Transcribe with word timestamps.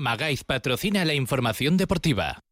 Magaiz 0.00 0.44
patrocina 0.44 1.04
la 1.04 1.12
información 1.14 1.76
deportiva. 1.76 2.44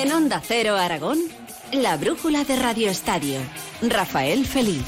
En 0.00 0.10
Onda 0.10 0.40
Cero 0.42 0.76
Aragón, 0.76 1.18
la 1.74 1.98
brújula 1.98 2.44
de 2.44 2.56
Radio 2.56 2.88
Estadio. 2.88 3.38
Rafael 3.82 4.46
Feliz. 4.46 4.82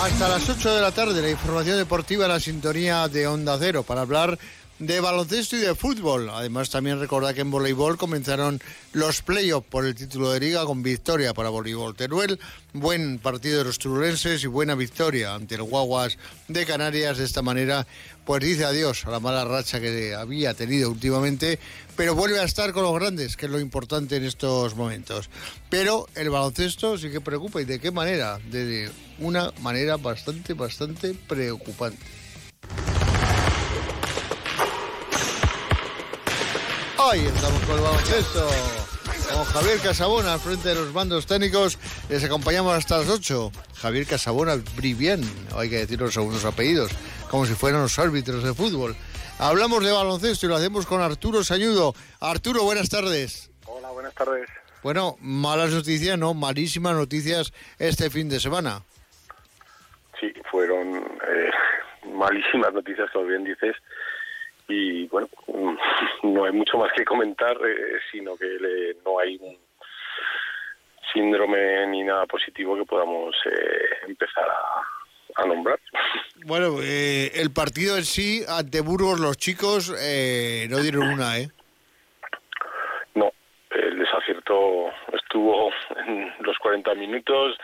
Hasta 0.00 0.28
las 0.28 0.48
8 0.48 0.72
de 0.76 0.80
la 0.80 0.92
tarde, 0.92 1.20
la 1.20 1.30
información 1.30 1.76
deportiva 1.76 2.26
en 2.26 2.30
la 2.30 2.38
sintonía 2.38 3.08
de 3.08 3.26
Onda 3.26 3.58
Cero 3.58 3.82
para 3.82 4.02
hablar 4.02 4.38
de 4.80 4.98
baloncesto 4.98 5.56
y 5.56 5.60
de 5.60 5.74
fútbol. 5.74 6.30
Además, 6.30 6.70
también 6.70 6.98
recordar 6.98 7.34
que 7.34 7.42
en 7.42 7.50
voleibol 7.50 7.98
comenzaron 7.98 8.60
los 8.92 9.20
playoffs 9.20 9.68
por 9.68 9.84
el 9.84 9.94
título 9.94 10.32
de 10.32 10.40
liga 10.40 10.64
con 10.64 10.82
victoria 10.82 11.34
para 11.34 11.50
voleibol 11.50 11.94
Teruel. 11.94 12.40
Buen 12.72 13.18
partido 13.18 13.58
de 13.58 13.64
los 13.64 13.78
turulenses 13.78 14.42
y 14.42 14.46
buena 14.46 14.74
victoria 14.74 15.34
ante 15.34 15.56
el 15.56 15.64
Guaguas 15.64 16.16
de 16.48 16.64
Canarias. 16.64 17.18
De 17.18 17.24
esta 17.24 17.42
manera, 17.42 17.86
pues 18.24 18.42
dice 18.42 18.64
adiós 18.64 19.04
a 19.04 19.10
la 19.10 19.20
mala 19.20 19.44
racha 19.44 19.80
que 19.80 20.14
había 20.14 20.54
tenido 20.54 20.90
últimamente, 20.90 21.58
pero 21.94 22.14
vuelve 22.14 22.40
a 22.40 22.44
estar 22.44 22.72
con 22.72 22.82
los 22.82 22.94
grandes, 22.94 23.36
que 23.36 23.46
es 23.46 23.52
lo 23.52 23.60
importante 23.60 24.16
en 24.16 24.24
estos 24.24 24.76
momentos. 24.76 25.28
Pero 25.68 26.06
el 26.14 26.30
baloncesto 26.30 26.96
sí 26.96 27.10
que 27.10 27.20
preocupa 27.20 27.60
y 27.60 27.66
de 27.66 27.80
qué 27.80 27.90
manera, 27.90 28.38
de 28.50 28.90
una 29.18 29.52
manera 29.60 29.98
bastante, 29.98 30.54
bastante 30.54 31.12
preocupante. 31.12 32.20
Hoy 37.02 37.20
estamos 37.20 37.60
con 37.64 37.76
el 37.76 37.82
baloncesto. 37.82 38.46
Con 39.32 39.44
Javier 39.44 39.80
Casabona 39.80 40.34
al 40.34 40.38
frente 40.38 40.68
de 40.68 40.74
los 40.74 40.92
mandos 40.92 41.26
técnicos. 41.26 41.78
Les 42.10 42.22
acompañamos 42.22 42.74
hasta 42.74 42.98
las 42.98 43.08
8. 43.08 43.50
Javier 43.80 44.06
Casabona 44.06 44.56
Brivien. 44.76 45.22
Hay 45.56 45.70
que 45.70 45.78
decir 45.78 45.98
los 45.98 46.12
segundos 46.12 46.44
apellidos. 46.44 46.90
Como 47.30 47.46
si 47.46 47.54
fueran 47.54 47.80
los 47.80 47.98
árbitros 47.98 48.44
de 48.44 48.52
fútbol. 48.52 48.94
Hablamos 49.38 49.82
de 49.82 49.92
baloncesto 49.92 50.44
y 50.44 50.48
lo 50.50 50.56
hacemos 50.56 50.84
con 50.84 51.00
Arturo 51.00 51.42
Sañudo. 51.42 51.94
Arturo, 52.20 52.64
buenas 52.64 52.90
tardes. 52.90 53.50
Hola, 53.64 53.88
buenas 53.90 54.14
tardes. 54.14 54.50
Bueno, 54.82 55.16
malas 55.20 55.70
noticias, 55.70 56.18
¿no? 56.18 56.34
Malísimas 56.34 56.94
noticias 56.94 57.50
este 57.78 58.10
fin 58.10 58.28
de 58.28 58.40
semana. 58.40 58.82
Sí, 60.20 60.34
fueron 60.50 60.96
eh, 60.96 61.50
malísimas 62.12 62.74
noticias, 62.74 63.08
como 63.10 63.24
bien 63.24 63.44
dices 63.44 63.74
y 64.70 65.06
bueno, 65.08 65.28
no 66.22 66.44
hay 66.44 66.52
mucho 66.52 66.78
más 66.78 66.92
que 66.92 67.04
comentar, 67.04 67.56
eh, 67.56 68.00
sino 68.10 68.36
que 68.36 68.96
no 69.04 69.18
hay 69.18 69.36
un 69.40 69.56
síndrome 71.12 71.86
ni 71.88 72.02
nada 72.02 72.26
positivo 72.26 72.76
que 72.76 72.84
podamos 72.84 73.34
eh, 73.46 74.06
empezar 74.06 74.46
a, 75.36 75.46
nombrar. 75.46 75.78
Bueno, 76.46 76.78
eh, 76.82 77.32
el 77.34 77.52
partido 77.52 77.98
en 77.98 78.04
sí, 78.04 78.42
ante 78.48 78.80
Burgos, 78.80 79.20
los 79.20 79.36
chicos 79.36 79.90
no 79.90 80.78
dieron 80.78 81.08
una, 81.08 81.38
¿eh? 81.38 81.50
No, 83.14 83.30
el 83.70 83.98
desacierto 83.98 84.90
estuvo 85.12 85.70
en 85.96 86.32
los 86.40 86.56
40 86.58 86.94
minutos. 86.94 87.58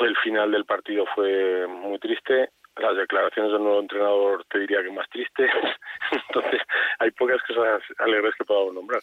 El 0.00 0.14
final 0.18 0.52
del 0.52 0.66
partido 0.66 1.06
fue 1.14 1.66
muy 1.66 1.98
triste 1.98 2.50
las 2.78 2.96
declaraciones 2.96 3.52
del 3.52 3.62
nuevo 3.62 3.80
entrenador 3.80 4.44
te 4.50 4.58
diría 4.58 4.82
que 4.82 4.90
más 4.90 5.08
tristes. 5.08 5.50
Entonces, 6.28 6.60
hay 6.98 7.10
pocas 7.12 7.42
cosas 7.42 7.82
alegres 7.98 8.34
que 8.36 8.44
podamos 8.44 8.74
nombrar. 8.74 9.00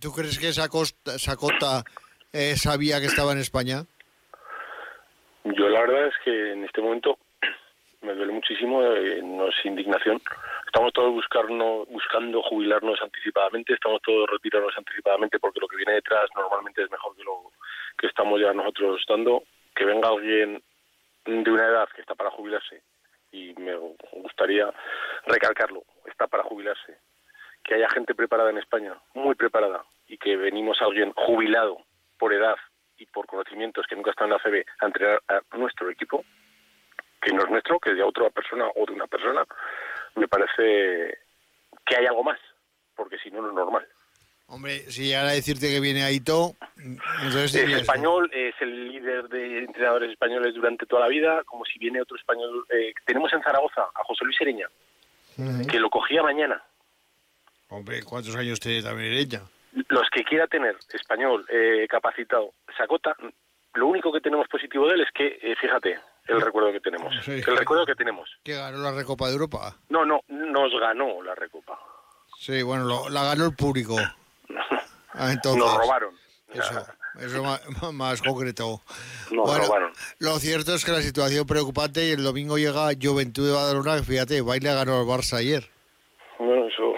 ¿Tú, 0.00 0.12
crees 0.12 0.38
que 0.38 0.52
Sacota 0.52 1.84
eh, 2.32 2.56
sabía 2.56 3.00
que 3.00 3.06
estaba 3.06 3.32
en 3.32 3.38
España? 3.38 3.84
Yo 5.44 5.68
la 5.68 5.80
verdad 5.80 6.08
es 6.08 6.14
que 6.24 6.52
en 6.52 6.64
este 6.64 6.80
momento 6.82 7.18
me 8.02 8.14
duele 8.14 8.32
muchísimo, 8.32 8.82
eh, 8.82 9.20
no 9.22 9.48
es 9.48 9.54
indignación. 9.64 10.20
Estamos 10.66 10.92
todos 10.92 11.12
buscando, 11.12 11.86
buscando 11.88 12.42
jubilarnos 12.42 13.00
anticipadamente, 13.00 13.72
estamos 13.72 14.02
todos 14.02 14.28
retirarnos 14.30 14.76
anticipadamente 14.76 15.38
porque 15.38 15.60
lo 15.60 15.68
que 15.68 15.76
viene 15.76 15.94
detrás 15.94 16.28
normalmente 16.34 16.82
es 16.82 16.90
mejor 16.90 17.16
que 17.16 17.24
lo 17.24 17.50
que 17.96 18.08
estamos 18.08 18.40
ya 18.40 18.52
nosotros 18.52 19.02
dando. 19.08 19.44
Que 19.74 19.84
venga 19.84 20.08
alguien 20.08 20.62
de 21.26 21.50
una 21.50 21.66
edad 21.66 21.88
que 21.94 22.00
está 22.00 22.14
para 22.14 22.30
jubilarse 22.30 22.82
y 23.36 23.54
me 23.60 23.76
gustaría 24.12 24.72
recalcarlo, 25.26 25.84
está 26.06 26.26
para 26.26 26.44
jubilarse. 26.44 26.98
Que 27.62 27.74
haya 27.74 27.88
gente 27.90 28.14
preparada 28.14 28.50
en 28.50 28.58
España, 28.58 28.94
muy 29.14 29.34
preparada, 29.34 29.84
y 30.06 30.18
que 30.18 30.36
venimos 30.36 30.80
a 30.80 30.86
alguien 30.86 31.12
jubilado 31.12 31.78
por 32.18 32.32
edad 32.32 32.56
y 32.96 33.06
por 33.06 33.26
conocimientos 33.26 33.86
que 33.86 33.96
nunca 33.96 34.10
está 34.10 34.24
en 34.24 34.30
la 34.30 34.38
CB 34.38 34.64
a 34.80 34.86
entrenar 34.86 35.22
a 35.28 35.56
nuestro 35.56 35.90
equipo, 35.90 36.24
que 37.20 37.32
no 37.32 37.42
es 37.42 37.50
nuestro, 37.50 37.78
que 37.78 37.90
es 37.90 37.96
de 37.96 38.02
otra 38.02 38.30
persona 38.30 38.66
o 38.74 38.86
de 38.86 38.92
una 38.92 39.06
persona, 39.06 39.44
me 40.14 40.28
parece 40.28 41.18
que 41.84 41.96
hay 41.96 42.06
algo 42.06 42.24
más, 42.24 42.38
porque 42.94 43.18
si 43.18 43.30
no, 43.30 43.42
no 43.42 43.48
es 43.48 43.54
normal. 43.54 43.86
Hombre, 44.48 44.90
si 44.90 45.06
llegara 45.06 45.30
a 45.30 45.32
decirte 45.32 45.68
que 45.68 45.80
viene 45.80 46.04
Aito, 46.04 46.54
entonces... 46.76 47.54
Es 47.54 47.80
español, 47.80 48.30
es 48.32 48.54
el 48.60 48.92
líder 48.92 49.28
de 49.28 49.64
entrenadores 49.64 50.12
españoles 50.12 50.54
durante 50.54 50.86
toda 50.86 51.02
la 51.02 51.08
vida, 51.08 51.42
como 51.44 51.64
si 51.64 51.78
viene 51.80 52.00
otro 52.00 52.16
español... 52.16 52.64
Eh, 52.70 52.94
tenemos 53.04 53.32
en 53.32 53.42
Zaragoza 53.42 53.82
a 53.82 54.04
José 54.04 54.24
Luis 54.24 54.40
Ereña, 54.40 54.68
que 55.68 55.80
lo 55.80 55.90
cogía 55.90 56.22
mañana. 56.22 56.62
Hombre, 57.68 58.04
¿cuántos 58.04 58.36
años 58.36 58.60
tiene 58.60 58.82
también 58.82 59.12
Ereña? 59.12 59.42
Los 59.88 60.08
que 60.10 60.22
quiera 60.22 60.46
tener 60.46 60.76
español 60.92 61.44
eh, 61.50 61.86
capacitado, 61.88 62.52
Sacota, 62.78 63.16
lo 63.74 63.88
único 63.88 64.12
que 64.12 64.20
tenemos 64.20 64.46
positivo 64.46 64.86
de 64.86 64.94
él 64.94 65.00
es 65.00 65.10
que, 65.12 65.38
eh, 65.42 65.56
fíjate, 65.60 65.98
el 66.28 66.40
recuerdo 66.40 66.72
que 66.72 66.80
tenemos. 66.80 67.12
El 67.26 67.56
recuerdo 67.56 67.84
que 67.84 67.96
tenemos. 67.96 68.30
¿Que 68.44 68.54
ganó 68.54 68.78
la 68.78 68.92
Recopa 68.92 69.26
de 69.26 69.32
Europa? 69.32 69.76
No, 69.88 70.06
no, 70.06 70.20
nos 70.28 70.72
ganó 70.80 71.20
la 71.20 71.34
Recopa. 71.34 71.78
Sí, 72.38 72.62
bueno, 72.62 73.08
la 73.08 73.24
ganó 73.24 73.46
el 73.46 73.56
público. 73.56 73.96
Ah, 75.18 75.32
entonces, 75.32 75.62
Nos 75.62 75.78
robaron. 75.78 76.14
Eso, 76.52 76.86
eso 77.20 77.42
más, 77.42 77.92
más 77.92 78.22
concreto. 78.22 78.80
Nos 79.30 79.66
robaron. 79.66 79.92
Lo 80.18 80.38
cierto 80.38 80.74
es 80.74 80.84
que 80.84 80.92
la 80.92 81.02
situación 81.02 81.46
preocupante 81.46 82.06
y 82.06 82.12
el 82.12 82.22
domingo 82.22 82.58
llega 82.58 82.90
Juventud 83.00 83.46
de 83.46 83.54
Badalona, 83.54 84.02
fíjate, 84.02 84.42
baile 84.42 84.74
ganó 84.74 85.00
el 85.00 85.06
Barça 85.06 85.38
ayer. 85.38 85.64
Bueno, 86.38 86.66
eso, 86.66 86.94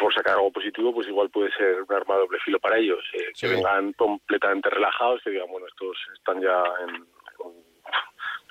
por 0.00 0.14
sacar 0.14 0.34
algo 0.34 0.50
positivo, 0.50 0.94
pues 0.94 1.08
igual 1.08 1.28
puede 1.28 1.50
ser 1.52 1.82
un 1.82 1.92
arma 1.94 2.16
doble 2.16 2.38
filo 2.44 2.58
para 2.58 2.78
ellos. 2.78 3.04
Eh, 3.12 3.32
que 3.38 3.48
vengan 3.48 3.92
completamente 3.92 4.70
relajados, 4.70 5.20
que 5.22 5.30
digan, 5.30 5.48
bueno, 5.50 5.66
estos 5.66 5.96
están 6.14 6.40
ya 6.40 6.62
en, 6.88 7.04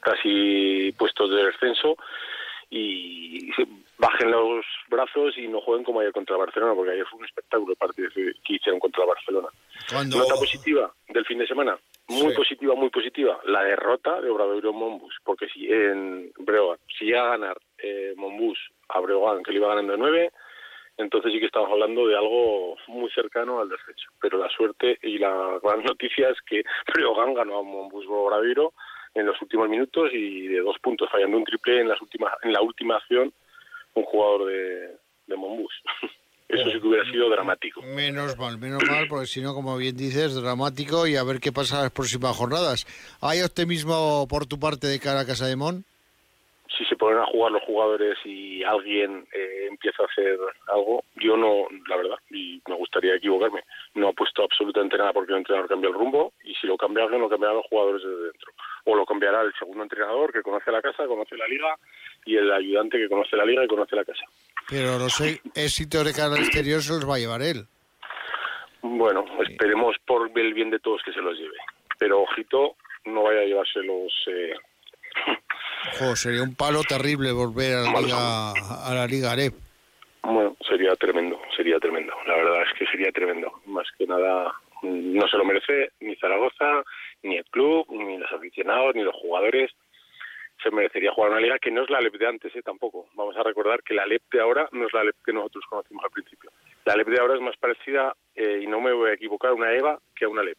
casi 0.06 0.94
puestos 0.98 1.32
de 1.32 1.46
descenso 1.46 1.98
y 2.70 3.52
bajen 3.98 4.32
los 4.32 4.66
brazos 4.90 5.38
y 5.38 5.48
no 5.48 5.62
jueguen 5.62 5.86
como 5.86 6.00
ayer 6.00 6.12
contra 6.12 6.38
Barcelona, 6.38 6.74
porque 6.76 6.92
ayer 6.92 7.06
fue 7.06 7.20
un 7.20 7.26
espectáculo 7.26 7.72
el 7.72 7.78
partido 7.78 8.10
que 8.14 8.54
hicieron 8.54 8.80
contra 8.80 9.06
Barcelona. 9.06 9.48
Nota 9.92 10.36
positiva 10.36 10.92
del 11.08 11.26
fin 11.26 11.40
de 11.40 11.48
semana, 11.48 11.78
muy 12.08 12.34
positiva, 12.34 12.76
muy 12.76 12.90
positiva, 12.90 13.40
la 13.46 13.64
derrota 13.64 14.22
de 14.22 14.30
Obradoiro 14.30 14.74
Monbus, 14.74 15.16
porque 15.24 15.48
si 15.48 15.72
en 15.72 16.32
Breogán, 16.38 16.78
si 16.98 17.06
iba 17.06 17.22
a 17.22 17.38
ganar 17.38 17.58
eh, 17.78 18.14
Monbus 18.16 18.58
a 18.90 19.00
Breogán, 19.00 19.44
que 19.44 19.52
le 19.52 19.58
iba 19.58 19.70
ganando 19.70 19.94
de 19.94 20.00
9, 20.00 20.32
entonces 20.98 21.34
sí 21.34 21.40
que 21.40 21.48
estamos 21.48 21.70
hablando 21.72 22.08
de 22.08 22.16
algo 22.16 22.78
muy 22.88 23.10
cercano 23.12 23.60
al 23.60 23.70
descenso. 23.70 24.10
Pero 24.22 24.38
la 24.38 24.50
suerte 24.50 24.98
y 25.02 25.18
la 25.18 25.60
gran 25.62 25.84
noticia 25.84 26.30
es 26.30 26.38
que 26.42 26.64
Breogán 26.94 27.34
ganó 27.34 27.60
a 27.60 27.64
Monbus 27.64 28.06
Obradoiro 28.08 28.74
en 29.14 29.26
los 29.26 29.42
últimos 29.42 29.70
minutos 29.70 30.10
y 30.14 30.48
de 30.48 30.60
dos 30.60 30.78
puntos, 30.80 31.10
fallando 31.10 31.38
un 31.38 31.46
triple 31.46 31.82
en, 31.82 31.88
las 31.88 32.02
últimas, 32.02 32.34
en 32.44 32.52
la 32.52 32.62
última 32.62 32.98
acción 32.98 33.34
un 33.96 34.04
jugador 34.04 34.46
de, 34.46 34.98
de 35.28 35.36
Monbus. 35.36 35.74
Eso 36.48 36.70
sí 36.70 36.80
que 36.80 36.88
hubiera 36.88 37.06
sido 37.10 37.30
dramático. 37.30 37.82
Menos 37.82 38.38
mal, 38.38 38.60
menos 38.60 38.84
mal, 38.88 39.08
porque 39.10 39.26
si 39.26 39.42
no, 39.42 39.54
como 39.56 39.78
bien 39.78 39.98
dices, 39.98 40.36
dramático 40.36 41.08
y 41.08 41.16
a 41.16 41.24
ver 41.24 41.40
qué 41.40 41.52
pasa 41.52 41.78
en 41.78 41.84
las 41.84 41.92
próximas 41.92 42.38
jornadas. 42.38 42.86
¿Hay 43.22 43.42
optimismo 43.42 44.28
por 44.30 44.46
tu 44.46 44.60
parte 44.60 44.86
de 44.86 45.00
cara 45.00 45.22
a 45.22 45.26
Casa 45.26 45.48
de 45.48 45.56
Mon? 45.56 45.84
Si 46.78 46.86
se 46.86 46.98
ponen 46.98 47.20
a 47.20 47.26
jugar 47.26 47.52
los 47.52 47.64
jugadores 47.64 48.18
y 48.26 48.62
alguien 48.64 49.26
eh, 49.34 49.68
empieza 49.70 50.04
a 50.04 50.06
hacer 50.06 50.38
algo, 50.68 51.04
yo 51.16 51.38
no, 51.38 51.68
la 51.88 51.96
verdad, 51.96 52.18
y 52.30 52.62
me 52.68 52.76
gustaría 52.76 53.16
equivocarme, 53.16 53.62
no 53.94 54.10
apuesto 54.10 54.44
absolutamente 54.44 54.98
nada 54.98 55.14
porque 55.14 55.32
el 55.32 55.40
entrenador 55.40 55.70
cambia 55.70 55.88
el 55.88 55.94
rumbo 55.94 56.34
y 56.44 56.54
si 56.56 56.68
lo 56.68 56.76
cambia 56.78 57.04
alguien, 57.04 57.22
lo 57.22 57.30
cambiarán 57.30 57.58
los 57.58 57.68
jugadores 57.68 58.04
desde 58.04 58.26
dentro. 58.26 58.52
O 58.84 58.96
lo 58.96 59.06
cambiará 59.06 59.42
el 59.42 59.54
segundo 59.58 59.84
entrenador 59.84 60.32
que 60.32 60.44
conoce 60.44 60.72
la 60.72 60.82
casa, 60.82 61.08
conoce 61.08 61.36
la 61.38 61.48
liga 61.48 61.76
y 62.26 62.36
el 62.36 62.52
ayudante 62.52 62.98
que 62.98 63.08
conoce 63.08 63.36
la 63.38 63.46
liga 63.46 63.64
y 63.64 63.68
conoce 63.68 63.96
la 63.96 64.04
casa. 64.04 64.24
Pero 64.68 64.98
los 64.98 65.22
éxitos 65.22 66.06
de 66.06 66.14
cara 66.14 66.36
al 66.36 66.44
exterior 66.44 66.82
se 66.82 66.94
los 66.94 67.10
va 67.10 67.16
a 67.16 67.20
llevar 67.20 67.42
él. 67.42 67.66
Bueno, 68.82 69.26
esperemos 69.48 69.96
por 70.06 70.30
el 70.38 70.54
bien 70.54 70.70
de 70.70 70.80
todos 70.80 71.02
que 71.04 71.14
se 71.14 71.22
los 71.22 71.38
lleve. 71.38 71.58
Pero 71.98 72.22
ojito, 72.22 72.76
no 73.06 73.24
vaya 73.24 73.42
a 73.42 73.46
llevárselos. 73.46 74.14
Eh... 74.28 74.54
sería 76.16 76.44
un 76.44 76.56
palo 76.56 76.82
terrible 76.84 77.32
volver 77.32 77.78
a 77.78 77.82
la 77.82 78.02
Liga, 78.02 78.52
a 78.52 78.94
la 78.94 79.08
Liga 79.08 79.32
Arep. 79.32 79.54
Bueno, 80.24 80.56
sería 80.68 80.96
tremendo, 80.96 81.40
sería 81.56 81.80
tremendo. 81.80 82.14
La 82.26 82.36
verdad 82.36 82.64
es 82.64 82.80
que 82.80 82.86
sería 82.88 83.12
tremendo. 83.12 83.52
Más 83.68 83.88
que 83.98 84.08
nada, 84.08 84.54
no 84.82 85.28
se 85.28 85.38
lo 85.38 85.46
merece 85.46 85.92
ni 86.00 86.16
Zaragoza, 86.16 86.84
ni 87.24 87.38
el 87.38 87.46
club, 87.46 87.86
ni 87.92 88.18
los 88.18 88.32
aficionados, 88.32 88.96
ni 88.96 89.04
los 89.04 89.16
jugadores. 89.16 89.72
Se 90.66 90.72
merecería 90.72 91.12
jugar 91.12 91.30
una 91.30 91.40
liga 91.40 91.60
que 91.60 91.70
no 91.70 91.84
es 91.84 91.92
la 91.92 92.02
LEP 92.02 92.16
de 92.16 92.28
antes, 92.28 92.56
¿eh? 92.56 92.62
tampoco. 92.64 93.06
Vamos 93.14 93.38
a 93.38 93.44
recordar 93.44 93.84
que 93.84 93.94
la 93.94 94.08
LEP 94.08 94.24
de 94.32 94.42
ahora 94.42 94.68
no 94.72 94.88
es 94.88 94.94
la 94.94 95.04
LEP 95.04 95.16
que 95.24 95.32
nosotros 95.32 95.64
conocimos 95.70 96.04
al 96.04 96.10
principio. 96.10 96.50
La 96.86 96.96
LEP 96.96 97.08
de 97.10 97.20
ahora 97.20 97.36
es 97.36 97.42
más 97.42 97.56
parecida, 97.58 98.16
eh, 98.34 98.62
y 98.64 98.66
no 98.66 98.82
me 98.82 98.92
voy 98.92 99.12
a 99.12 99.14
equivocar, 99.14 99.52
a 99.52 99.54
una 99.54 99.72
EVA 99.72 100.00
que 100.16 100.26
a 100.26 100.28
una 100.28 100.42
LEP. 100.42 100.58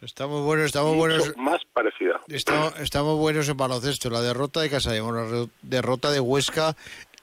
Estamos 0.00 0.44
buenos, 0.44 0.66
estamos 0.66 0.94
buenos. 0.94 1.36
Más 1.36 1.64
parecida. 1.72 2.20
Estamos, 2.28 2.78
estamos 2.78 3.18
buenos 3.18 3.48
en 3.48 3.56
baloncesto. 3.56 4.10
La 4.10 4.20
derrota 4.20 4.60
de 4.60 4.70
Casa 4.70 4.92
de 4.92 5.00
la 5.00 5.48
derrota 5.62 6.12
de 6.12 6.20
Huesca, 6.20 6.76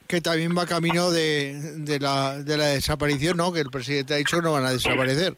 que 0.06 0.20
también 0.20 0.54
va 0.54 0.66
camino 0.66 1.10
de, 1.10 1.54
de, 1.78 1.98
la, 1.98 2.36
de 2.36 2.58
la 2.58 2.66
desaparición, 2.66 3.38
¿no? 3.38 3.50
Que 3.50 3.60
el 3.60 3.70
presidente 3.70 4.12
ha 4.12 4.18
dicho 4.18 4.42
no 4.42 4.52
van 4.52 4.66
a 4.66 4.72
desaparecer. 4.72 5.32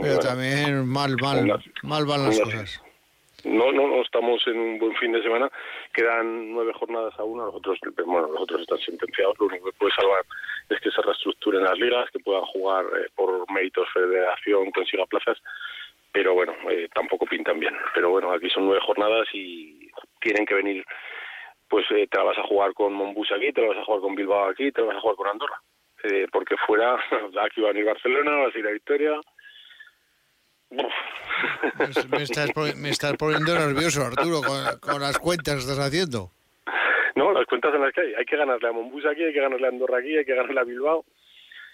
Pero 0.00 0.18
también 0.20 0.86
mal, 0.88 1.14
mal, 1.20 1.62
mal 1.82 2.06
van 2.06 2.24
las 2.24 2.40
cosas. 2.40 2.82
No, 3.44 3.72
no, 3.72 3.88
no, 3.88 4.02
estamos 4.02 4.42
en 4.46 4.58
un 4.58 4.78
buen 4.78 4.94
fin 4.96 5.12
de 5.12 5.22
semana. 5.22 5.50
Quedan 6.00 6.52
nueve 6.52 6.72
jornadas 6.72 7.12
aún. 7.18 7.38
Nosotros, 7.38 7.78
bueno, 8.06 8.28
los 8.28 8.40
otros 8.40 8.62
están 8.62 8.78
sentenciados. 8.78 9.38
Lo 9.38 9.46
único 9.46 9.66
que 9.66 9.76
puede 9.76 9.92
salvar 9.92 10.24
es 10.70 10.80
que 10.80 10.90
se 10.90 11.02
reestructuren 11.02 11.64
las 11.64 11.78
ligas, 11.78 12.10
que 12.10 12.20
puedan 12.20 12.44
jugar 12.44 12.86
eh, 12.86 13.08
por 13.14 13.50
méritos 13.52 13.86
federación, 13.92 14.70
consiga 14.70 15.04
plazas 15.04 15.36
pero 16.12 16.34
bueno, 16.34 16.54
eh, 16.70 16.88
tampoco 16.94 17.26
pintan 17.26 17.60
bien. 17.60 17.74
Pero 17.94 18.10
bueno, 18.10 18.32
aquí 18.32 18.48
son 18.50 18.66
nueve 18.66 18.80
jornadas 18.84 19.28
y 19.32 19.90
tienen 20.20 20.44
que 20.46 20.54
venir, 20.54 20.84
pues 21.68 21.86
eh, 21.90 22.06
te 22.10 22.18
la 22.18 22.24
vas 22.24 22.38
a 22.38 22.46
jugar 22.46 22.72
con 22.74 22.92
Monbus 22.92 23.30
aquí, 23.32 23.52
te 23.52 23.60
la 23.60 23.68
vas 23.68 23.78
a 23.78 23.84
jugar 23.84 24.00
con 24.00 24.14
Bilbao 24.14 24.48
aquí, 24.48 24.72
te 24.72 24.80
la 24.80 24.88
vas 24.88 24.96
a 24.96 25.00
jugar 25.00 25.16
con 25.16 25.28
Andorra. 25.28 25.60
Eh, 26.02 26.26
porque 26.32 26.56
fuera, 26.66 26.94
aquí 27.42 27.60
va 27.60 27.68
a 27.68 27.72
venir 27.72 27.86
Barcelona, 27.86 28.30
va 28.32 28.46
a 28.46 28.58
ir 28.58 28.66
a 28.66 28.72
Victoria. 28.72 29.20
Me, 30.70 32.22
estás, 32.22 32.50
me 32.76 32.90
estás 32.90 33.16
poniendo 33.16 33.54
nervioso, 33.54 34.04
Arturo, 34.04 34.40
con, 34.42 35.00
las 35.00 35.18
cuentas 35.18 35.54
que 35.54 35.60
estás 35.60 35.78
haciendo. 35.78 36.30
No, 37.16 37.32
las 37.32 37.46
cuentas 37.46 37.74
en 37.74 37.80
las 37.80 37.92
que 37.92 38.02
hay. 38.02 38.14
Hay 38.14 38.24
que 38.24 38.36
ganarle 38.36 38.68
a 38.68 38.72
Monbus 38.72 39.04
aquí, 39.06 39.24
hay 39.24 39.32
que 39.32 39.40
ganarle 39.40 39.66
a 39.66 39.70
Andorra 39.70 39.98
aquí, 39.98 40.16
hay 40.16 40.24
que 40.24 40.34
ganarle 40.34 40.60
a 40.60 40.64
Bilbao 40.64 41.04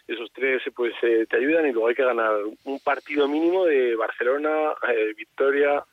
esos 0.06 0.30
tres 0.32 0.62
pues 0.74 0.94
eh, 1.02 1.26
te 1.28 1.36
ayudan 1.36 1.66
y 1.66 1.72
luego 1.72 1.88
hay 1.88 1.94
que 1.94 2.04
ganar 2.04 2.32
un 2.64 2.80
partido 2.80 3.26
mínimo 3.26 3.64
de 3.64 3.96
Barcelona, 3.96 4.72
eh, 4.88 5.12
Victoria, 5.16 5.84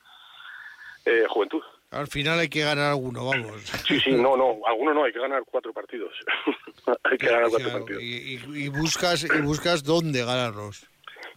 eh, 1.05 1.25
Juventud. 1.27 1.61
Al 1.91 2.07
final 2.07 2.39
hay 2.39 2.50
que 2.50 2.61
ganar 2.61 2.91
alguno, 2.91 3.25
vamos. 3.25 3.61
Sí, 3.88 4.00
sí, 4.00 4.11
no, 4.13 4.35
no, 4.35 4.59
alguno 4.65 4.94
no, 4.94 5.03
hay 5.03 5.13
que 5.13 5.19
ganar 5.19 5.44
cuatro 5.45 5.73
partidos. 5.73 6.13
hay 7.03 7.17
que 7.17 7.27
ganar 7.27 7.50
cuatro 7.50 7.71
partidos. 7.71 8.01
Y, 8.01 8.67
buscas 8.69 9.23
y 9.23 9.41
buscas 9.41 9.83
dónde 9.83 10.25
ganarlos. 10.25 10.88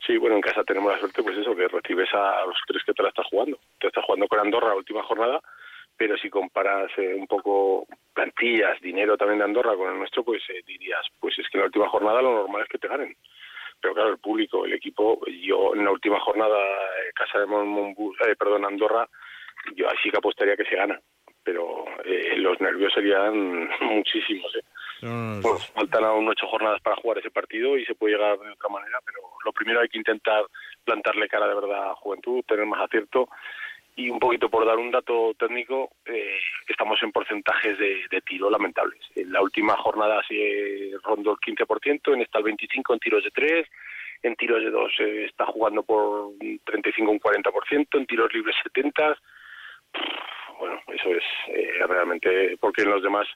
Sí, 0.05 0.17
bueno, 0.19 0.37
en 0.37 0.43
casa 0.43 0.63
tenemos 0.65 0.93
la 0.93 0.99
suerte, 0.99 1.23
pues 1.23 1.39
eso, 1.39 1.55
que 1.55 1.69
recibes 1.69 2.13
a 2.15 2.45
los 2.47 2.59
tres 2.67 2.83
que 2.85 2.93
te 2.93 3.03
la 3.03 3.09
estás 3.09 3.27
jugando. 3.27 3.59
Te 3.81 3.89
estás 3.89 4.05
jugando 4.05 4.29
con 4.29 4.41
Andorra 4.41 4.69
la 4.69 4.77
última 4.77 5.03
jornada, 5.03 5.41
pero 5.97 6.17
si 6.17 6.29
comparas 6.29 6.91
un 6.99 7.27
poco 7.27 7.87
plantillas, 8.13 8.81
dinero 8.81 9.17
también 9.17 9.39
de 9.39 9.45
Andorra 9.45 9.75
con 9.75 9.91
el 9.91 9.99
nuestro, 9.99 10.25
pues 10.25 10.43
eh, 10.51 10.63
dirías, 10.67 11.07
pues 11.19 11.39
es 11.39 11.49
que 11.49 11.59
en 11.59 11.61
la 11.61 11.67
última 11.67 11.89
jornada 11.89 12.23
lo 12.23 12.35
normal 12.35 12.63
es 12.63 12.69
que 12.69 12.79
te 12.79 12.89
ganen. 12.89 13.17
Pero 13.81 13.95
claro, 13.95 14.11
el 14.11 14.19
público, 14.19 14.65
el 14.65 14.73
equipo, 14.73 15.21
yo 15.27 15.75
en 15.75 15.85
la 15.85 15.91
última 15.91 16.19
jornada, 16.21 16.59
eh, 16.59 17.13
Casa 17.15 17.41
de 17.41 17.47
Monbus, 17.47 18.17
eh, 18.27 18.37
perdón, 18.37 18.65
Andorra, 18.65 19.09
yo 19.75 19.87
así 19.89 20.11
que 20.11 20.19
apostaría 20.19 20.57
que 20.57 20.65
se 20.65 20.77
gana. 20.77 21.01
Pero 21.43 21.85
los 22.37 22.61
nervios 22.61 22.93
serían 22.93 23.69
muchísimos. 23.81 24.53
Faltan 25.75 26.05
aún 26.05 26.29
ocho 26.29 26.47
jornadas 26.47 26.81
para 26.81 26.97
jugar 26.97 27.19
ese 27.19 27.31
partido 27.31 27.77
y 27.77 27.85
se 27.85 27.95
puede 27.95 28.15
llegar 28.15 28.39
de 28.39 28.51
otra 28.51 28.69
manera, 28.69 28.99
pero 29.05 29.21
lo 29.45 29.53
primero 29.53 29.81
hay 29.81 29.89
que 29.89 29.99
intentar 29.99 30.45
plantarle 30.85 31.29
cara 31.29 31.49
de 31.49 31.55
verdad 31.55 31.91
a 31.91 31.95
Juventud, 31.95 32.45
tener 32.47 32.67
más 32.67 32.83
acierto 32.83 33.29
y 33.97 34.11
un 34.11 34.19
poquito 34.19 34.51
por 34.51 34.67
dar 34.67 34.77
un 34.77 34.91
dato 34.91 35.33
técnico, 35.39 35.91
eh, 36.05 36.39
estamos 36.69 37.03
en 37.03 37.13
porcentajes 37.13 37.79
de, 37.79 38.21
tiro 38.27 38.51
lamentables. 38.51 39.01
En 39.15 39.33
la 39.33 39.41
última 39.41 39.75
jornada 39.79 40.21
se 40.29 40.93
rondó 41.03 41.33
el 41.33 41.39
15%, 41.39 42.13
en 42.13 42.21
esta 42.21 42.39
el 42.39 42.45
25% 42.45 42.93
en 42.93 42.99
tiros 42.99 43.25
de 43.25 43.31
3, 43.31 43.67
en 44.23 44.37
tiros 44.37 44.63
de 44.63 44.71
2 44.71 44.93
eh, 45.01 45.25
está 45.25 45.47
jugando 45.47 45.83
por 45.83 46.33
35 46.65 47.11
un 47.11 47.19
40%, 47.19 47.87
en 47.93 48.07
tiros 48.07 48.33
libres 48.35 48.55
70. 48.65 49.19
Bueno, 50.59 50.79
eso 50.89 51.11
es 51.11 51.25
eh, 51.49 51.87
realmente 51.89 52.57
porque 52.61 52.83
en 52.83 52.91
los 52.91 53.03
demás 53.03 53.27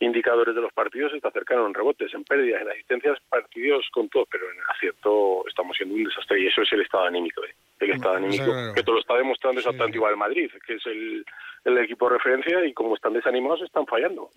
indicadores 0.00 0.54
de 0.54 0.62
los 0.62 0.72
partidos 0.72 1.12
está 1.12 1.30
cercano 1.30 1.66
en 1.66 1.74
rebotes, 1.74 2.12
en 2.14 2.24
pérdidas, 2.24 2.62
en 2.62 2.70
asistencias, 2.70 3.18
partidos 3.28 3.86
con 3.92 4.08
todo, 4.08 4.26
pero 4.30 4.50
en 4.50 4.58
acierto 4.68 5.44
estamos 5.46 5.76
siendo 5.76 5.94
un 5.94 6.04
desastre 6.04 6.40
y 6.40 6.46
eso 6.46 6.62
es 6.62 6.72
el 6.72 6.80
estado 6.80 7.04
anímico. 7.04 7.44
¿eh? 7.44 7.54
El 7.78 7.90
estado 7.92 8.16
anímico 8.16 8.52
que 8.74 8.82
todo 8.82 8.94
lo 8.94 9.00
está 9.00 9.16
demostrando 9.16 9.60
exactamente 9.60 9.98
igual 9.98 10.16
Madrid, 10.16 10.50
que 10.66 10.74
es 10.74 10.86
el, 10.86 11.24
el 11.64 11.78
equipo 11.78 12.08
de 12.08 12.16
referencia 12.16 12.64
y 12.64 12.72
como 12.72 12.94
están 12.94 13.12
desanimados 13.12 13.60
están 13.62 13.86
fallando. 13.86 14.30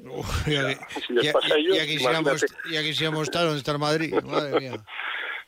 y, 0.46 0.56
aquí 2.78 2.94
si 2.94 3.06
hemos 3.06 3.24
estado 3.24 3.48
donde 3.48 3.60
está 3.60 3.78
Madrid, 3.78 4.14
madre 4.24 4.60
mía. 4.60 4.74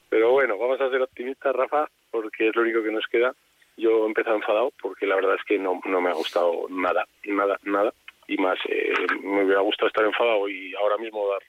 Pero 0.10 0.32
bueno, 0.32 0.58
vamos 0.58 0.80
a 0.80 0.90
ser 0.90 1.02
optimistas, 1.02 1.54
Rafa, 1.54 1.90
porque 2.10 2.48
es 2.50 2.56
lo 2.56 2.62
único 2.62 2.82
que 2.82 2.92
nos 2.92 3.06
queda. 3.08 3.34
Yo 3.76 4.06
he 4.06 4.08
empezado 4.08 4.38
enfadado 4.38 4.72
porque 4.82 5.06
la 5.06 5.16
verdad 5.16 5.36
es 5.36 5.44
que 5.46 5.60
no, 5.60 5.82
no 5.84 6.00
me 6.00 6.10
ha 6.10 6.14
gustado 6.14 6.68
nada, 6.70 7.06
nada, 7.26 7.60
nada 7.64 7.94
y 8.28 8.38
más 8.38 8.58
eh, 8.68 8.94
me 9.22 9.44
hubiera 9.44 9.62
gustado 9.62 9.88
estar 9.88 10.06
enfadado 10.06 10.48
y 10.48 10.74
ahora 10.76 10.98
mismo 10.98 11.30
dar 11.30 11.42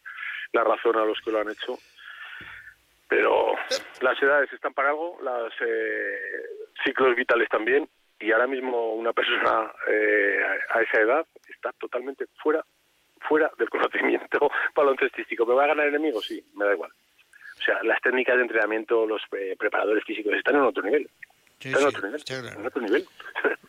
la 0.52 0.64
razón 0.64 0.96
a 0.96 1.05
los 1.05 1.20
que 1.20 1.31
lo 1.31 1.40
han 1.40 1.50
hecho. 1.50 1.78
Pero 3.08 3.55
las 4.00 4.20
edades 4.20 4.52
están 4.52 4.75
para 4.75 4.90
algo 4.90 5.19
los 5.23 5.52
eh, 5.61 6.43
ciclos 6.84 7.14
vitales 7.14 7.49
también 7.49 7.88
y 8.19 8.32
ahora 8.32 8.46
mismo 8.46 8.94
una 8.94 9.12
persona 9.12 9.70
eh, 9.88 10.38
a 10.70 10.82
esa 10.82 11.00
edad 11.00 11.26
está 11.49 11.73
totalmente 11.73 12.26
fuera 12.43 12.64
fuera 13.20 13.50
del 13.58 13.70
conocimiento 13.70 14.50
baloncestístico. 14.75 15.46
Me 15.46 15.55
va 15.55 15.64
a 15.64 15.69
ganar 15.69 15.87
enemigo 15.87 16.20
sí 16.20 16.44
me 16.55 16.64
da 16.64 16.75
igual. 16.75 16.90
O 17.58 17.62
sea 17.62 17.82
las 17.84 18.00
técnicas 18.00 18.37
de 18.37 18.43
entrenamiento 18.43 19.06
los 19.06 19.23
preparadores 19.58 20.05
físicos 20.05 20.34
están 20.34 20.56
en 20.56 20.62
otro 20.62 20.82
nivel 20.82 21.08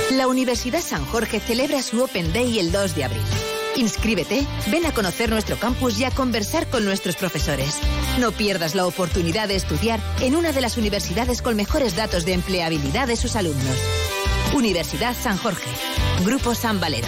La 0.09 0.27
Universidad 0.27 0.81
San 0.81 1.05
Jorge 1.05 1.39
celebra 1.39 1.83
su 1.83 2.03
Open 2.03 2.33
Day 2.33 2.57
el 2.57 2.71
2 2.71 2.95
de 2.95 3.03
abril. 3.03 3.21
Inscríbete, 3.75 4.47
ven 4.71 4.87
a 4.87 4.93
conocer 4.93 5.29
nuestro 5.29 5.57
campus 5.57 5.99
y 5.99 6.03
a 6.03 6.11
conversar 6.11 6.67
con 6.71 6.83
nuestros 6.83 7.15
profesores. 7.15 7.77
No 8.19 8.31
pierdas 8.31 8.73
la 8.73 8.87
oportunidad 8.87 9.47
de 9.47 9.57
estudiar 9.57 9.99
en 10.21 10.35
una 10.35 10.51
de 10.51 10.61
las 10.61 10.77
universidades 10.77 11.43
con 11.43 11.55
mejores 11.55 11.95
datos 11.95 12.25
de 12.25 12.33
empleabilidad 12.33 13.07
de 13.07 13.15
sus 13.15 13.35
alumnos. 13.35 13.77
Universidad 14.55 15.15
San 15.15 15.37
Jorge, 15.37 15.69
Grupo 16.25 16.55
San 16.55 16.79
Valero. 16.79 17.07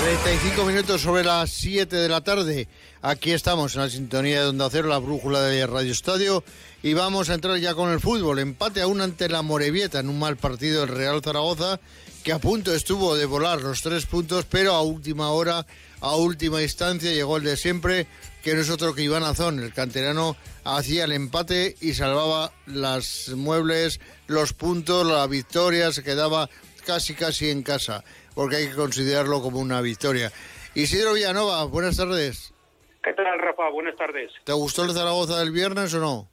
35 0.00 0.64
minutos 0.64 1.02
sobre 1.02 1.24
las 1.24 1.50
7 1.50 1.94
de 1.94 2.08
la 2.08 2.22
tarde. 2.22 2.68
Aquí 3.02 3.32
estamos 3.32 3.74
en 3.74 3.82
la 3.82 3.90
sintonía 3.90 4.40
de 4.40 4.48
Onda 4.48 4.70
Cero, 4.70 4.88
la 4.88 4.96
brújula 4.96 5.42
de 5.42 5.66
Radio 5.66 5.92
Estadio. 5.92 6.42
Y 6.82 6.94
vamos 6.94 7.28
a 7.28 7.34
entrar 7.34 7.58
ya 7.58 7.74
con 7.74 7.90
el 7.90 8.00
fútbol. 8.00 8.38
Empate 8.38 8.80
aún 8.80 9.02
ante 9.02 9.28
la 9.28 9.42
Morevieta 9.42 10.00
en 10.00 10.08
un 10.08 10.18
mal 10.18 10.38
partido 10.38 10.80
del 10.80 10.96
Real 10.96 11.20
Zaragoza, 11.22 11.80
que 12.24 12.32
a 12.32 12.38
punto 12.38 12.74
estuvo 12.74 13.14
de 13.14 13.26
volar 13.26 13.60
los 13.60 13.82
tres 13.82 14.06
puntos, 14.06 14.46
pero 14.48 14.72
a 14.72 14.80
última 14.80 15.32
hora, 15.32 15.66
a 16.00 16.16
última 16.16 16.62
instancia, 16.62 17.12
llegó 17.12 17.36
el 17.36 17.44
de 17.44 17.58
siempre, 17.58 18.06
que 18.42 18.54
no 18.54 18.62
es 18.62 18.70
otro 18.70 18.94
que 18.94 19.02
Iván 19.02 19.22
Azón. 19.22 19.58
El 19.58 19.74
canterano 19.74 20.34
hacía 20.64 21.04
el 21.04 21.12
empate 21.12 21.76
y 21.78 21.92
salvaba 21.92 22.52
las 22.64 23.28
muebles, 23.36 24.00
los 24.28 24.54
puntos, 24.54 25.06
la 25.06 25.26
victoria, 25.26 25.92
se 25.92 26.02
quedaba 26.02 26.48
casi 26.86 27.12
casi 27.12 27.50
en 27.50 27.62
casa 27.62 28.02
porque 28.34 28.56
hay 28.56 28.68
que 28.68 28.76
considerarlo 28.76 29.42
como 29.42 29.60
una 29.60 29.80
victoria. 29.80 30.30
Isidro 30.74 31.14
Villanova, 31.14 31.64
buenas 31.64 31.96
tardes. 31.96 32.54
¿Qué 33.02 33.12
tal, 33.14 33.38
Rafa? 33.38 33.70
Buenas 33.70 33.96
tardes. 33.96 34.30
¿Te 34.44 34.52
gustó 34.52 34.84
el 34.84 34.90
Zaragoza 34.90 35.38
del 35.40 35.52
viernes 35.52 35.94
o 35.94 36.00
no? 36.00 36.28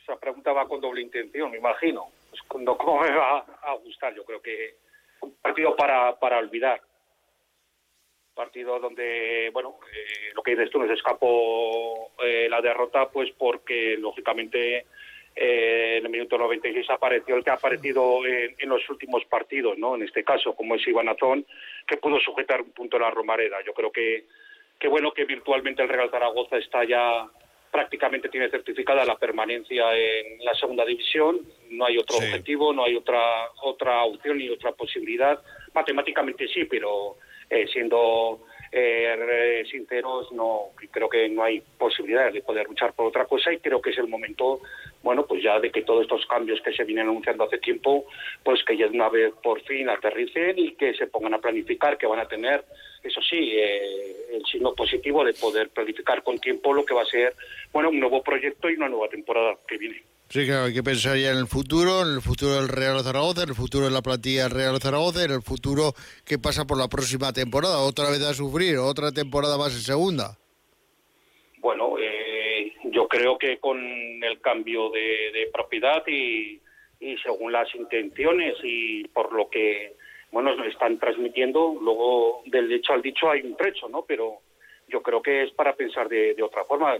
Esa 0.00 0.16
pregunta 0.20 0.52
va 0.52 0.68
con 0.68 0.80
doble 0.80 1.02
intención, 1.02 1.50
me 1.50 1.58
imagino. 1.58 2.06
Pues, 2.30 2.42
¿Cómo 2.48 3.00
me 3.00 3.10
va 3.10 3.38
a 3.38 3.74
gustar? 3.82 4.14
Yo 4.14 4.24
creo 4.24 4.40
que 4.40 4.76
un 5.20 5.34
partido 5.42 5.74
para, 5.76 6.18
para 6.18 6.38
olvidar. 6.38 6.80
Partido 8.34 8.78
donde, 8.78 9.50
bueno, 9.52 9.78
eh, 9.92 10.30
lo 10.34 10.42
que 10.42 10.52
dices 10.52 10.70
tú, 10.70 10.78
nos 10.78 10.90
escapó 10.90 12.12
eh, 12.22 12.48
la 12.48 12.60
derrota, 12.60 13.08
pues 13.08 13.30
porque, 13.36 13.96
lógicamente, 13.98 14.86
eh, 15.38 15.98
en 15.98 16.06
el 16.06 16.10
minuto 16.10 16.38
96 16.38 16.88
apareció 16.88 17.36
el 17.36 17.44
que 17.44 17.50
ha 17.50 17.54
aparecido 17.54 18.24
en, 18.24 18.68
los 18.68 18.88
últimos 18.88 19.22
partidos, 19.26 19.76
¿no? 19.76 19.94
En 19.94 20.02
este 20.02 20.24
caso, 20.24 20.54
como 20.54 20.74
es 20.74 20.88
Iván 20.88 21.10
Azón, 21.10 21.44
que 21.86 21.98
pudo 21.98 22.18
sujetar 22.20 22.62
un 22.62 22.70
punto 22.70 22.96
en 22.96 23.02
la 23.02 23.10
Romareda. 23.10 23.58
Yo 23.64 23.74
creo 23.74 23.92
que, 23.92 24.24
que 24.78 24.88
bueno 24.88 25.12
que 25.12 25.26
virtualmente 25.26 25.82
el 25.82 25.90
Real 25.90 26.10
Zaragoza 26.10 26.56
está 26.56 26.84
ya 26.84 27.28
prácticamente 27.70 28.30
tiene 28.30 28.48
certificada 28.48 29.04
la 29.04 29.18
permanencia 29.18 29.94
en 29.94 30.42
la 30.42 30.54
segunda 30.54 30.86
división. 30.86 31.40
No 31.68 31.84
hay 31.84 31.98
otro 31.98 32.16
objetivo, 32.16 32.72
no 32.72 32.84
hay 32.84 32.96
otra 32.96 33.50
otra 33.62 34.04
opción 34.04 34.38
ni 34.38 34.48
otra 34.48 34.72
posibilidad. 34.72 35.38
Matemáticamente 35.74 36.48
sí, 36.48 36.64
pero 36.64 37.16
eh, 37.50 37.66
siendo 37.70 38.40
eh, 38.72 39.64
sinceros, 39.70 40.32
no 40.32 40.70
creo 40.90 41.08
que 41.08 41.28
no 41.28 41.42
hay 41.42 41.60
posibilidad 41.78 42.32
de 42.32 42.42
poder 42.42 42.66
luchar 42.66 42.92
por 42.92 43.06
otra 43.06 43.24
cosa 43.26 43.52
y 43.52 43.58
creo 43.58 43.80
que 43.80 43.90
es 43.90 43.98
el 43.98 44.08
momento, 44.08 44.60
bueno, 45.06 45.24
pues 45.24 45.40
ya 45.40 45.60
de 45.60 45.70
que 45.70 45.82
todos 45.82 46.02
estos 46.02 46.26
cambios 46.26 46.60
que 46.62 46.72
se 46.72 46.82
vienen 46.82 47.06
anunciando 47.06 47.44
hace 47.44 47.58
tiempo, 47.58 48.06
pues 48.42 48.64
que 48.64 48.76
ya 48.76 48.88
de 48.88 48.96
una 48.96 49.08
vez 49.08 49.32
por 49.40 49.62
fin 49.62 49.88
aterricen 49.88 50.58
y 50.58 50.74
que 50.74 50.94
se 50.94 51.06
pongan 51.06 51.34
a 51.34 51.38
planificar, 51.38 51.96
que 51.96 52.08
van 52.08 52.18
a 52.18 52.26
tener, 52.26 52.64
eso 53.04 53.20
sí, 53.22 53.52
eh, 53.52 54.34
el 54.34 54.44
signo 54.46 54.74
positivo 54.74 55.24
de 55.24 55.32
poder 55.34 55.68
planificar 55.68 56.24
con 56.24 56.36
tiempo 56.38 56.74
lo 56.74 56.84
que 56.84 56.92
va 56.92 57.02
a 57.02 57.06
ser, 57.06 57.36
bueno, 57.72 57.90
un 57.90 58.00
nuevo 58.00 58.20
proyecto 58.20 58.68
y 58.68 58.74
una 58.74 58.88
nueva 58.88 59.08
temporada 59.08 59.56
que 59.68 59.78
viene. 59.78 60.02
Sí, 60.28 60.44
claro, 60.44 60.64
hay 60.64 60.74
que 60.74 60.82
pensar 60.82 61.16
ya 61.16 61.30
en 61.30 61.38
el 61.38 61.46
futuro, 61.46 62.02
en 62.02 62.14
el 62.16 62.20
futuro 62.20 62.56
del 62.56 62.66
Real 62.66 63.00
Zaragoza, 63.04 63.44
en 63.44 63.50
el 63.50 63.54
futuro 63.54 63.84
de 63.84 63.92
la 63.92 64.02
plantilla 64.02 64.42
del 64.42 64.58
Real 64.58 64.80
Zaragoza, 64.80 65.22
en 65.22 65.30
el 65.30 65.42
futuro 65.42 65.94
que 66.24 66.40
pasa 66.40 66.66
por 66.66 66.78
la 66.78 66.88
próxima 66.88 67.32
temporada. 67.32 67.78
Otra 67.78 68.10
vez 68.10 68.22
a 68.22 68.34
sufrir, 68.34 68.78
otra 68.78 69.12
temporada 69.12 69.56
más 69.56 69.72
en 69.72 69.82
segunda. 69.82 70.36
Bueno, 71.58 71.95
yo 72.96 73.06
creo 73.08 73.36
que 73.36 73.58
con 73.58 73.78
el 73.78 74.40
cambio 74.40 74.88
de, 74.88 75.50
propiedad 75.52 76.02
y, 76.06 76.58
y, 76.98 77.18
según 77.18 77.52
las 77.52 77.72
intenciones 77.74 78.54
y 78.62 79.06
por 79.08 79.34
lo 79.34 79.50
que 79.50 79.96
bueno 80.32 80.56
nos 80.56 80.66
están 80.68 80.98
transmitiendo, 80.98 81.76
luego 81.78 82.42
del 82.46 82.72
hecho 82.72 82.94
al 82.94 83.02
dicho 83.02 83.30
hay 83.30 83.42
un 83.42 83.54
trecho, 83.54 83.86
¿no? 83.90 84.06
Pero 84.08 84.38
yo 84.88 85.02
creo 85.02 85.20
que 85.20 85.42
es 85.42 85.50
para 85.50 85.74
pensar 85.74 86.08
de, 86.08 86.42
otra 86.42 86.64
forma. 86.64 86.96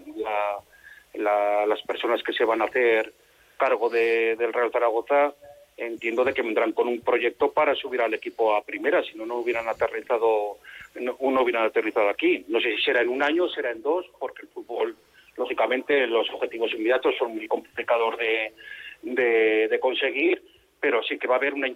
La, 1.15 1.65
las 1.65 1.81
personas 1.87 2.23
que 2.23 2.35
se 2.35 2.45
van 2.45 2.61
a 2.61 2.67
hacer 2.67 3.15
cargo 3.57 3.89
de, 3.89 4.37
del 4.37 4.53
Real 4.53 4.71
Zaragoza 4.71 5.33
entiendo 5.79 6.25
de 6.25 6.35
que 6.35 6.43
vendrán 6.43 6.73
con 6.73 6.89
un 6.89 7.01
proyecto 7.01 7.53
para 7.53 7.75
subir 7.75 8.03
al 8.03 8.13
equipo 8.13 8.55
a 8.55 8.63
primera, 8.63 9.03
si 9.03 9.17
no, 9.17 9.25
no 9.25 9.37
hubieran 9.37 9.67
aterrizado, 9.67 10.59
no, 10.97 11.17
uno 11.21 11.43
hubieran 11.43 11.65
aterrizado 11.65 12.11
aquí. 12.11 12.45
No 12.49 12.61
sé 12.61 12.77
si 12.77 12.83
será 12.83 13.01
en 13.01 13.09
un 13.09 13.23
año, 13.23 13.49
será 13.49 13.71
en 13.71 13.81
dos, 13.81 14.05
porque 14.19 14.43
el 14.43 14.49
fútbol, 14.49 14.95
lógicamente, 15.37 16.07
los 16.07 16.29
objetivos 16.31 16.73
inmediatos 16.73 17.15
son 17.19 17.35
muy 17.35 17.47
complicados 17.49 18.17
de, 18.19 19.69
de, 19.69 19.81
conseguir, 19.81 20.43
pero 20.81 21.03
sí 21.03 21.19
que 21.19 21.29
va 21.29 21.35
a 21.35 21.39
haber 21.39 21.55
una 21.55 21.69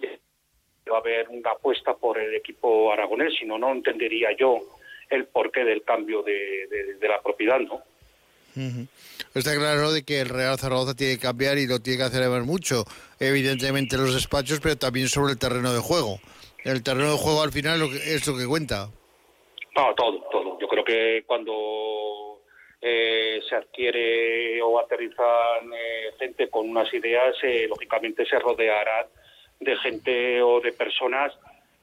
va 0.91 0.97
a 0.97 0.99
haber 0.99 1.29
una 1.29 1.51
apuesta 1.51 1.95
por 1.95 2.19
el 2.19 2.33
equipo 2.35 2.91
aragonés, 2.91 3.33
si 3.39 3.45
no, 3.45 3.57
no 3.57 3.71
entendería 3.71 4.29
yo 4.37 4.59
el 5.09 5.25
porqué 5.25 5.63
del 5.63 5.83
cambio 5.83 6.23
de, 6.23 6.67
de 6.99 7.07
la 7.07 7.21
propiedad, 7.21 7.59
¿no? 7.59 7.81
Está 9.33 9.55
claro 9.55 9.93
de 9.93 10.03
que 10.03 10.21
el 10.21 10.29
Real 10.29 10.57
Zaragoza 10.57 10.93
tiene 10.93 11.15
que 11.15 11.21
cambiar 11.21 11.57
y 11.57 11.67
lo 11.67 11.79
tiene 11.79 11.99
que 11.99 12.03
hacer 12.03 12.27
mucho, 12.41 12.83
evidentemente 13.19 13.97
los 13.97 14.13
despachos, 14.13 14.59
pero 14.59 14.77
también 14.77 15.07
sobre 15.07 15.33
el 15.33 15.39
terreno 15.39 15.73
de 15.73 15.79
juego. 15.79 16.19
El 16.63 16.83
terreno 16.83 17.11
de 17.11 17.17
juego 17.17 17.41
al 17.41 17.51
final 17.51 17.81
es 17.81 18.27
lo 18.27 18.37
que 18.37 18.45
cuenta. 18.45 18.89
No, 19.75 19.93
todo, 19.95 20.21
todo. 20.31 20.59
Yo 20.59 20.67
creo 20.67 20.83
que 20.83 21.23
cuando 21.25 22.30
eh, 22.81 23.41
se 23.47 23.55
adquiere 23.55 24.59
o 24.61 24.79
aterrizan 24.79 25.71
eh, 25.71 26.11
gente 26.17 26.49
con 26.49 26.67
unas 26.67 26.91
ideas, 26.93 27.35
eh, 27.43 27.67
lógicamente 27.69 28.25
se 28.25 28.39
rodeará 28.39 29.07
de 29.59 29.77
gente 29.77 30.41
o 30.41 30.59
de 30.59 30.71
personas 30.71 31.31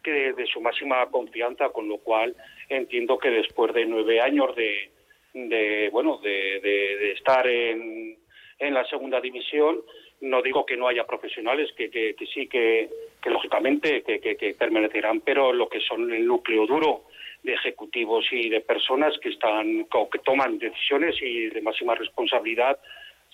que 0.02 0.32
de 0.32 0.46
su 0.46 0.60
máxima 0.60 1.06
confianza, 1.06 1.68
con 1.68 1.88
lo 1.88 1.98
cual 1.98 2.34
entiendo 2.68 3.16
que 3.16 3.30
después 3.30 3.72
de 3.74 3.86
nueve 3.86 4.20
años 4.20 4.56
de, 4.56 4.90
de 5.34 5.88
bueno 5.92 6.18
de, 6.18 6.60
de, 6.60 7.12
estar 7.12 7.46
en, 7.46 8.16
en, 8.58 8.74
la 8.74 8.84
segunda 8.86 9.20
división 9.20 9.80
no 10.20 10.42
digo 10.42 10.66
que 10.66 10.76
no 10.76 10.88
haya 10.88 11.06
profesionales 11.06 11.70
que, 11.76 11.90
que, 11.90 12.14
sí 12.34 12.48
que, 12.48 12.88
que 13.22 13.30
lógicamente 13.30 14.02
que, 14.02 14.56
permanecerán 14.58 15.20
pero 15.20 15.52
lo 15.52 15.68
que 15.68 15.78
son 15.80 16.12
el 16.12 16.26
núcleo 16.26 16.66
duro 16.66 17.04
de 17.48 17.54
ejecutivos 17.54 18.26
y 18.30 18.50
de 18.50 18.60
personas 18.60 19.14
que 19.22 19.30
están 19.30 19.86
que 20.12 20.18
toman 20.18 20.58
decisiones 20.58 21.16
y 21.22 21.48
de 21.48 21.62
máxima 21.62 21.94
responsabilidad 21.94 22.78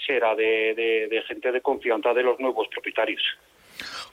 será 0.07 0.37
de, 0.37 0.75
de 1.11 1.23
gente 1.27 1.51
de 1.51 1.61
confianza 1.61 2.15
de 2.15 2.23
los 2.23 2.39
nuevos 2.39 2.69
propietarios. 2.69 3.23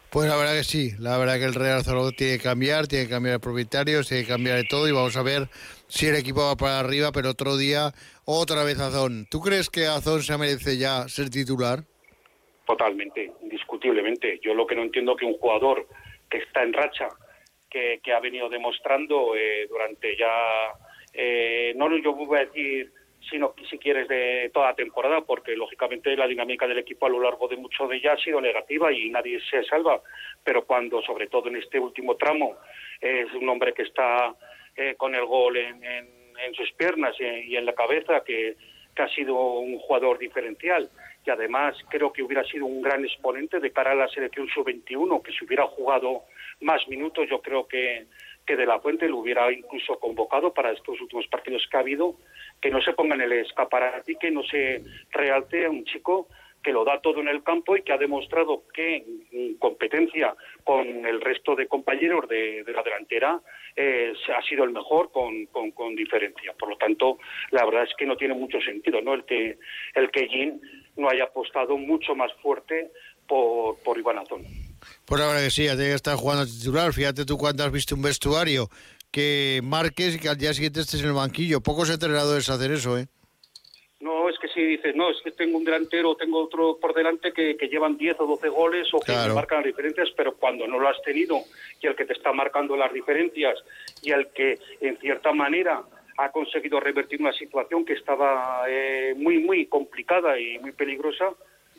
Pues 0.09 0.27
la 0.27 0.35
verdad 0.35 0.57
que 0.57 0.63
sí, 0.63 0.91
la 0.99 1.17
verdad 1.19 1.37
que 1.37 1.45
el 1.45 1.53
Real 1.53 1.83
Zaragoza 1.83 2.15
tiene 2.17 2.37
que 2.37 2.43
cambiar, 2.43 2.87
tiene 2.87 3.05
que 3.05 3.11
cambiar 3.11 3.35
de 3.35 3.39
propietarios, 3.39 4.09
tiene 4.09 4.23
que 4.23 4.29
cambiar 4.29 4.57
de 4.57 4.63
todo 4.63 4.87
y 4.87 4.91
vamos 4.91 5.15
a 5.15 5.23
ver 5.23 5.47
si 5.87 6.07
el 6.07 6.15
equipo 6.15 6.41
va 6.41 6.55
para 6.55 6.79
arriba, 6.79 7.11
pero 7.13 7.29
otro 7.29 7.55
día 7.55 7.91
otra 8.25 8.63
vez 8.63 8.79
Azón. 8.79 9.27
¿Tú 9.29 9.39
crees 9.39 9.69
que 9.69 9.85
Azón 9.85 10.23
se 10.23 10.37
merece 10.37 10.77
ya 10.77 11.07
ser 11.07 11.29
titular? 11.29 11.83
Totalmente, 12.65 13.31
indiscutiblemente. 13.41 14.39
Yo 14.43 14.55
lo 14.55 14.65
que 14.65 14.75
no 14.75 14.81
entiendo 14.81 15.13
es 15.13 15.19
que 15.19 15.25
un 15.25 15.37
jugador 15.37 15.87
que 16.29 16.39
está 16.39 16.63
en 16.63 16.73
racha, 16.73 17.07
que, 17.71 18.13
ha 18.13 18.19
venido 18.19 18.49
demostrando 18.49 19.35
eh, 19.35 19.65
durante 19.67 20.15
ya, 20.17 20.73
eh, 21.13 21.73
no 21.75 21.95
yo 21.97 22.13
voy 22.13 22.37
a 22.37 22.45
decir 22.45 22.91
sino 23.29 23.53
si 23.69 23.77
quieres 23.77 24.07
de 24.07 24.49
toda 24.51 24.73
temporada, 24.73 25.21
porque 25.21 25.55
lógicamente 25.55 26.15
la 26.17 26.27
dinámica 26.27 26.67
del 26.67 26.79
equipo 26.79 27.05
a 27.05 27.09
lo 27.09 27.21
largo 27.21 27.47
de 27.47 27.55
mucho 27.55 27.87
de 27.87 27.97
ella 27.97 28.13
ha 28.13 28.17
sido 28.17 28.41
negativa 28.41 28.91
y 28.91 29.09
nadie 29.11 29.39
se 29.49 29.63
salva, 29.63 30.01
pero 30.43 30.65
cuando, 30.65 31.01
sobre 31.03 31.27
todo 31.27 31.47
en 31.49 31.57
este 31.57 31.79
último 31.79 32.15
tramo, 32.15 32.57
es 32.99 33.31
un 33.33 33.47
hombre 33.47 33.73
que 33.73 33.83
está 33.83 34.33
eh, 34.75 34.95
con 34.97 35.13
el 35.13 35.25
gol 35.25 35.55
en, 35.57 35.83
en, 35.83 36.53
sus 36.55 36.71
piernas 36.73 37.15
y, 37.19 37.55
en 37.55 37.65
la 37.65 37.73
cabeza, 37.73 38.23
que, 38.25 38.55
que 38.95 39.01
ha 39.03 39.07
sido 39.09 39.35
un 39.35 39.77
jugador 39.77 40.17
diferencial 40.17 40.89
y 41.25 41.29
además 41.29 41.75
creo 41.89 42.11
que 42.11 42.23
hubiera 42.23 42.43
sido 42.43 42.65
un 42.65 42.81
gran 42.81 43.05
exponente 43.05 43.59
de 43.59 43.71
cara 43.71 43.91
a 43.91 43.95
la 43.95 44.07
selección 44.07 44.47
sub-21, 44.47 45.21
que 45.21 45.31
si 45.31 45.45
hubiera 45.45 45.67
jugado 45.67 46.23
más 46.61 46.87
minutos, 46.87 47.27
yo 47.29 47.41
creo 47.41 47.67
que, 47.67 48.05
que 48.45 48.55
De 48.55 48.65
La 48.65 48.79
Fuente 48.79 49.07
lo 49.07 49.17
hubiera 49.17 49.51
incluso 49.51 49.99
convocado 49.99 50.53
para 50.53 50.71
estos 50.71 50.99
últimos 51.01 51.27
partidos 51.27 51.67
que 51.69 51.77
ha 51.77 51.81
habido 51.81 52.15
que 52.61 52.69
no 52.69 52.81
se 52.81 52.93
ponga 52.93 53.15
en 53.15 53.21
el 53.21 53.33
escaparate 53.33 54.13
y 54.13 54.15
que 54.15 54.31
no 54.31 54.43
se 54.43 54.81
realce 55.11 55.65
a 55.65 55.69
un 55.69 55.83
chico 55.85 56.27
que 56.63 56.71
lo 56.71 56.85
da 56.85 57.01
todo 57.01 57.21
en 57.21 57.27
el 57.27 57.43
campo 57.43 57.75
y 57.75 57.81
que 57.81 57.91
ha 57.91 57.97
demostrado 57.97 58.63
que 58.73 59.03
en 59.31 59.57
competencia 59.57 60.35
con 60.63 61.05
el 61.05 61.19
resto 61.19 61.55
de 61.55 61.67
compañeros 61.67 62.27
de, 62.29 62.63
la 62.67 62.83
delantera 62.83 63.41
ha 64.35 64.41
sido 64.43 64.63
el 64.63 64.71
mejor 64.71 65.11
con, 65.11 65.45
con, 65.47 65.95
diferencia. 65.95 66.53
Por 66.57 66.69
lo 66.69 66.77
tanto, 66.77 67.17
la 67.51 67.65
verdad 67.65 67.83
es 67.83 67.95
que 67.97 68.05
no 68.05 68.15
tiene 68.15 68.33
mucho 68.33 68.59
sentido 68.61 69.01
¿no? 69.01 69.13
el 69.13 69.25
que 69.25 69.57
el 69.95 70.11
que 70.11 70.27
Jin 70.27 70.61
no 70.97 71.09
haya 71.09 71.25
apostado 71.25 71.77
mucho 71.77 72.15
más 72.15 72.31
fuerte 72.41 72.91
por, 73.27 73.81
por 73.83 73.97
Iván 73.97 74.19
Azón. 74.19 74.43
Pues 75.11 75.19
la 75.19 75.27
verdad 75.27 75.43
que 75.43 75.49
sí, 75.49 75.65
ya 75.65 75.75
tiene 75.75 75.89
que 75.89 75.95
estar 75.95 76.15
jugando 76.15 76.45
titular. 76.45 76.93
Fíjate 76.93 77.25
tú 77.25 77.37
cuando 77.37 77.65
has 77.65 77.71
visto 77.73 77.95
un 77.95 78.01
vestuario 78.01 78.69
que 79.11 79.59
marques 79.61 80.15
y 80.15 80.19
que 80.19 80.29
al 80.29 80.37
día 80.37 80.53
siguiente 80.53 80.79
estés 80.79 81.01
en 81.01 81.07
el 81.07 81.13
banquillo. 81.13 81.59
Pocos 81.59 81.89
entrenadores 81.89 82.49
hacer 82.49 82.71
eso, 82.71 82.97
¿eh? 82.97 83.07
No, 83.99 84.29
es 84.29 84.39
que 84.39 84.47
si 84.47 84.61
dices, 84.61 84.95
no, 84.95 85.11
es 85.11 85.17
que 85.21 85.31
tengo 85.31 85.57
un 85.57 85.65
delantero, 85.65 86.15
tengo 86.15 86.41
otro 86.41 86.77
por 86.79 86.93
delante 86.93 87.33
que, 87.33 87.57
llevan 87.69 87.97
10 87.97 88.21
o 88.21 88.25
12 88.25 88.47
goles 88.47 88.87
o 88.93 89.01
que 89.01 89.11
marcan 89.35 89.57
las 89.57 89.65
diferencias, 89.65 90.07
pero 90.15 90.37
cuando 90.37 90.65
no 90.65 90.79
lo 90.79 90.87
has 90.87 91.01
tenido 91.01 91.41
y 91.81 91.87
el 91.87 91.95
que 91.97 92.05
te 92.05 92.13
está 92.13 92.31
marcando 92.31 92.77
las 92.77 92.93
diferencias 92.93 93.59
y 94.01 94.11
el 94.11 94.29
que 94.29 94.59
en 94.79 94.97
cierta 94.99 95.33
manera 95.33 95.83
ha 96.19 96.31
conseguido 96.31 96.79
revertir 96.79 97.19
una 97.19 97.33
situación 97.33 97.83
que 97.83 97.95
estaba 97.95 98.63
eh, 98.69 99.13
muy, 99.17 99.39
muy 99.39 99.65
complicada 99.65 100.39
y 100.39 100.57
muy 100.59 100.71
peligrosa, 100.71 101.31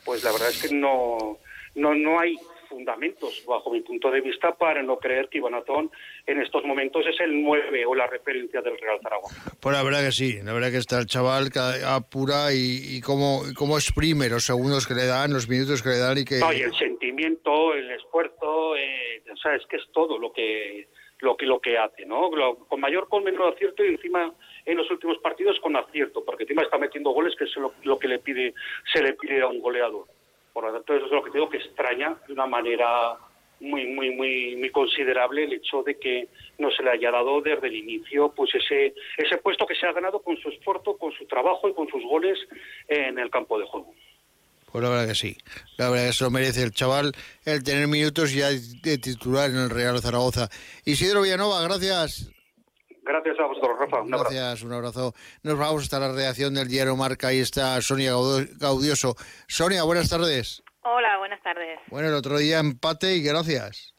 pues 0.05 0.23
la 0.23 0.31
verdad 0.31 0.49
es 0.49 0.61
que 0.61 0.75
no, 0.75 1.39
no, 1.73 1.95
no 1.95 2.19
hay 2.19 2.37
fundamentos, 2.73 3.43
bajo 3.47 3.71
mi 3.71 3.81
punto 3.81 4.09
de 4.09 4.21
vista, 4.21 4.55
para 4.55 4.81
no 4.81 4.97
creer 4.97 5.29
que 5.29 5.37
Iván 5.37 5.53
Atón 5.53 5.91
en 6.25 6.41
estos 6.41 6.65
momentos 6.65 7.05
es 7.05 7.19
el 7.21 7.41
9 7.43 7.85
o 7.85 7.93
la 7.93 8.07
referencia 8.07 8.61
del 8.61 8.77
Real 8.79 8.99
Zaragoza. 9.01 9.51
Pues 9.61 9.75
la 9.75 9.83
verdad 9.83 10.03
que 10.03 10.11
sí, 10.11 10.41
la 10.43 10.53
verdad 10.53 10.71
que 10.71 10.77
está 10.77 10.99
el 10.99 11.05
chaval 11.05 11.51
que 11.51 11.59
apura 11.85 12.51
y, 12.51 12.97
y 12.97 13.01
cómo, 13.01 13.43
cómo 13.55 13.77
exprime 13.77 14.27
los 14.27 14.43
segundos 14.43 14.87
que 14.87 14.95
le 14.95 15.05
dan, 15.05 15.31
los 15.31 15.47
minutos 15.47 15.83
que 15.83 15.89
le 15.89 15.99
dan 15.99 16.17
y 16.17 16.25
que... 16.25 16.39
No, 16.39 16.51
y 16.51 16.61
el 16.61 16.73
sentimiento, 16.73 17.73
el 17.75 17.91
esfuerzo, 17.91 18.75
eh, 18.75 19.21
o 19.31 19.37
sea, 19.37 19.55
es 19.55 19.65
que 19.67 19.77
es 19.77 19.83
todo 19.93 20.17
lo 20.17 20.33
que 20.33 20.87
lo 21.19 21.37
que 21.37 21.45
lo 21.45 21.61
que 21.61 21.77
hace, 21.77 22.05
¿no? 22.05 22.29
con 22.67 22.81
mayor 22.81 23.07
con 23.07 23.23
menor 23.23 23.53
acierto 23.53 23.83
y 23.85 23.89
encima 23.89 24.33
en 24.65 24.77
los 24.77 24.91
últimos 24.91 25.17
partidos 25.19 25.57
con 25.61 25.75
acierto, 25.75 26.23
porque 26.25 26.43
encima 26.43 26.63
está 26.63 26.77
metiendo 26.77 27.11
goles 27.11 27.33
que 27.37 27.45
es 27.45 27.55
lo, 27.55 27.73
lo 27.83 27.97
que 27.97 28.09
le 28.09 28.19
pide 28.19 28.53
se 28.91 29.01
le 29.01 29.13
pide 29.13 29.41
a 29.41 29.47
un 29.47 29.61
goleador. 29.61 30.05
Por 30.53 30.65
lo 30.65 30.73
tanto, 30.73 30.93
eso 30.93 31.05
es 31.05 31.11
lo 31.11 31.23
que 31.23 31.31
tengo 31.31 31.49
que 31.49 31.57
extraña 31.57 32.15
de 32.27 32.33
una 32.33 32.45
manera 32.45 33.17
muy, 33.59 33.87
muy, 33.87 34.11
muy, 34.11 34.55
muy 34.57 34.69
considerable 34.69 35.45
el 35.45 35.53
hecho 35.53 35.83
de 35.83 35.97
que 35.97 36.27
no 36.59 36.69
se 36.71 36.83
le 36.83 36.91
haya 36.91 37.11
dado 37.11 37.41
desde 37.41 37.67
el 37.67 37.75
inicio 37.75 38.33
pues 38.35 38.53
ese, 38.53 38.93
ese 39.17 39.37
puesto 39.37 39.65
que 39.65 39.75
se 39.75 39.87
ha 39.87 39.93
ganado 39.93 40.21
con 40.21 40.37
su 40.37 40.49
esfuerzo, 40.49 40.97
con 40.97 41.11
su 41.13 41.25
trabajo 41.25 41.69
y 41.69 41.73
con 41.73 41.87
sus 41.89 42.03
goles 42.03 42.37
en 42.87 43.17
el 43.17 43.29
campo 43.29 43.57
de 43.57 43.65
juego. 43.65 43.93
Pues 44.71 44.83
la 44.83 44.89
verdad 44.89 45.07
que 45.07 45.15
sí, 45.15 45.37
la 45.77 45.89
verdad 45.89 46.07
que 46.07 46.13
se 46.13 46.23
lo 46.23 46.31
merece 46.31 46.63
el 46.63 46.71
chaval 46.71 47.13
el 47.45 47.63
tener 47.63 47.87
minutos 47.87 48.33
ya 48.33 48.49
de 48.49 48.97
titular 48.97 49.49
en 49.49 49.57
el 49.57 49.69
Real 49.69 50.01
Zaragoza. 50.01 50.49
Isidro 50.83 51.21
Villanova, 51.21 51.61
gracias. 51.61 52.32
Gracias 53.05 53.37
a 53.39 53.45
vosotros, 53.45 53.77
Rafa. 53.79 54.01
Un 54.01 54.11
Gracias, 54.11 54.63
un 54.63 54.73
abrazo. 54.73 55.13
Nos 55.43 55.59
vamos 55.59 55.83
hasta 55.83 55.99
la 55.99 56.13
redacción 56.13 56.53
del 56.53 56.67
diario 56.67 56.95
Marca. 56.95 57.27
Ahí 57.27 57.39
está 57.39 57.81
Sonia 57.81 58.11
Gaudioso. 58.59 59.15
Sonia, 59.47 59.83
buenas 59.83 60.09
tardes. 60.09 60.63
Hola, 60.83 61.17
buenas 61.17 61.41
tardes. 61.41 61.79
Bueno, 61.87 62.07
el 62.07 62.13
otro 62.13 62.37
día 62.37 62.59
empate 62.59 63.15
y 63.15 63.23
gracias. 63.23 63.93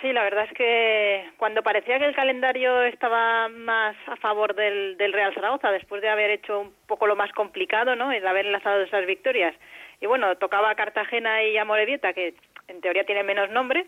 Sí, 0.00 0.12
la 0.12 0.22
verdad 0.22 0.44
es 0.44 0.52
que 0.56 1.32
cuando 1.38 1.62
parecía 1.62 1.98
que 1.98 2.06
el 2.06 2.14
calendario 2.14 2.82
estaba 2.82 3.48
más 3.48 3.96
a 4.06 4.16
favor 4.16 4.54
del, 4.54 4.96
Real 5.12 5.34
Zaragoza, 5.34 5.70
después 5.70 6.02
de 6.02 6.10
haber 6.10 6.30
hecho 6.30 6.60
un 6.60 6.74
poco 6.86 7.06
lo 7.06 7.16
más 7.16 7.32
complicado, 7.32 7.96
¿no? 7.96 8.12
El 8.12 8.26
haber 8.26 8.46
enlazado 8.46 8.82
esas 8.82 9.06
victorias. 9.06 9.54
Y 10.00 10.06
bueno, 10.06 10.36
tocaba 10.36 10.74
Cartagena 10.74 11.42
y 11.44 11.56
Amorebieta, 11.56 12.12
que 12.12 12.34
en 12.68 12.80
teoría 12.80 13.04
tienen 13.04 13.24
menos 13.24 13.50
nombre 13.50 13.86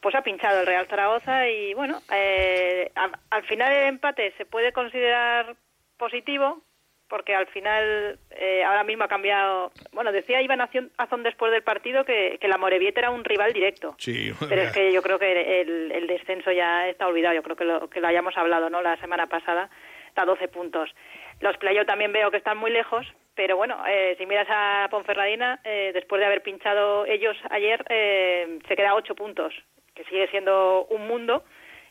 pues 0.00 0.14
ha 0.14 0.22
pinchado 0.22 0.60
el 0.60 0.66
Real 0.66 0.86
Zaragoza 0.86 1.48
y 1.48 1.74
bueno, 1.74 2.00
eh, 2.12 2.90
al 3.30 3.42
final 3.44 3.72
el 3.72 3.88
empate 3.88 4.32
se 4.36 4.46
puede 4.46 4.72
considerar 4.72 5.56
positivo 5.96 6.62
porque 7.08 7.34
al 7.34 7.46
final 7.46 8.18
eh, 8.30 8.62
ahora 8.64 8.84
mismo 8.84 9.04
ha 9.04 9.08
cambiado. 9.08 9.72
Bueno, 9.92 10.12
decía 10.12 10.42
Iván 10.42 10.60
Azón 10.60 11.22
después 11.22 11.50
del 11.50 11.62
partido 11.62 12.04
que, 12.04 12.38
que 12.38 12.48
la 12.48 12.58
Morevieta 12.58 13.00
era 13.00 13.10
un 13.10 13.24
rival 13.24 13.52
directo. 13.52 13.96
Sí, 13.98 14.30
pero 14.48 14.62
es 14.62 14.72
que 14.72 14.92
yo 14.92 15.02
creo 15.02 15.18
que 15.18 15.62
el, 15.62 16.06
descenso 16.06 16.52
ya 16.52 16.86
está 16.86 17.06
olvidado. 17.06 17.34
Yo 17.34 17.42
creo 17.42 17.56
que 17.56 17.64
lo, 17.64 17.88
que 17.88 18.00
lo 18.00 18.08
hayamos 18.08 18.36
hablado 18.36 18.68
no 18.68 18.82
la 18.82 18.96
semana 18.98 19.26
pasada. 19.26 19.70
Está 20.06 20.22
a 20.22 20.26
12 20.26 20.48
puntos. 20.48 20.94
Los 21.40 21.56
Playo 21.56 21.86
también 21.86 22.12
veo 22.12 22.30
que 22.30 22.36
están 22.36 22.58
muy 22.58 22.70
lejos, 22.70 23.06
pero 23.34 23.56
bueno, 23.56 23.82
eh, 23.88 24.14
si 24.18 24.26
miras 24.26 24.48
a 24.50 24.88
Ponferradina, 24.90 25.60
después 25.62 26.18
de 26.18 26.26
haber 26.26 26.42
pinchado 26.42 27.06
ellos 27.06 27.36
ayer, 27.50 27.84
se 27.86 28.76
queda 28.76 28.90
a 28.90 28.94
8 28.96 29.14
puntos 29.14 29.54
que 29.98 30.04
sigue 30.04 30.28
siendo 30.28 30.86
un 30.90 31.08
mundo 31.08 31.42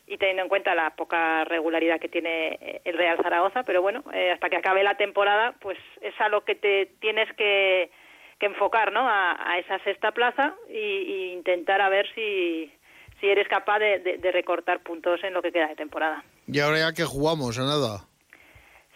y 0.06 0.16
teniendo 0.16 0.42
en 0.44 0.48
cuenta 0.48 0.74
la 0.74 0.96
poca 0.96 1.44
regularidad 1.44 2.00
que 2.00 2.08
tiene 2.08 2.58
eh, 2.60 2.80
el 2.84 2.96
Real 2.96 3.18
Zaragoza, 3.22 3.64
pero 3.64 3.82
bueno, 3.82 4.02
eh, 4.14 4.30
hasta 4.32 4.48
que 4.48 4.56
acabe 4.56 4.82
la 4.82 4.96
temporada, 4.96 5.54
pues 5.60 5.76
es 6.00 6.18
a 6.18 6.30
lo 6.30 6.42
que 6.42 6.54
te 6.54 6.86
tienes 7.00 7.30
que, 7.36 7.90
enfocar, 8.40 8.92
¿no? 8.92 9.00
A, 9.06 9.58
esa 9.58 9.78
sexta 9.80 10.12
plaza 10.12 10.54
y, 10.70 11.32
intentar 11.34 11.82
a 11.82 11.88
ver 11.88 12.06
si, 12.14 12.72
si 13.20 13.28
eres 13.28 13.46
capaz 13.48 13.80
de, 13.80 14.30
recortar 14.32 14.80
puntos 14.82 15.22
en 15.24 15.34
lo 15.34 15.42
que 15.42 15.52
queda 15.52 15.66
de 15.66 15.76
temporada. 15.76 16.24
¿Y 16.46 16.60
ahora 16.60 16.78
ya 16.78 16.94
que 16.94 17.04
jugamos? 17.04 17.58
¿A 17.58 17.64
nada? 17.64 18.06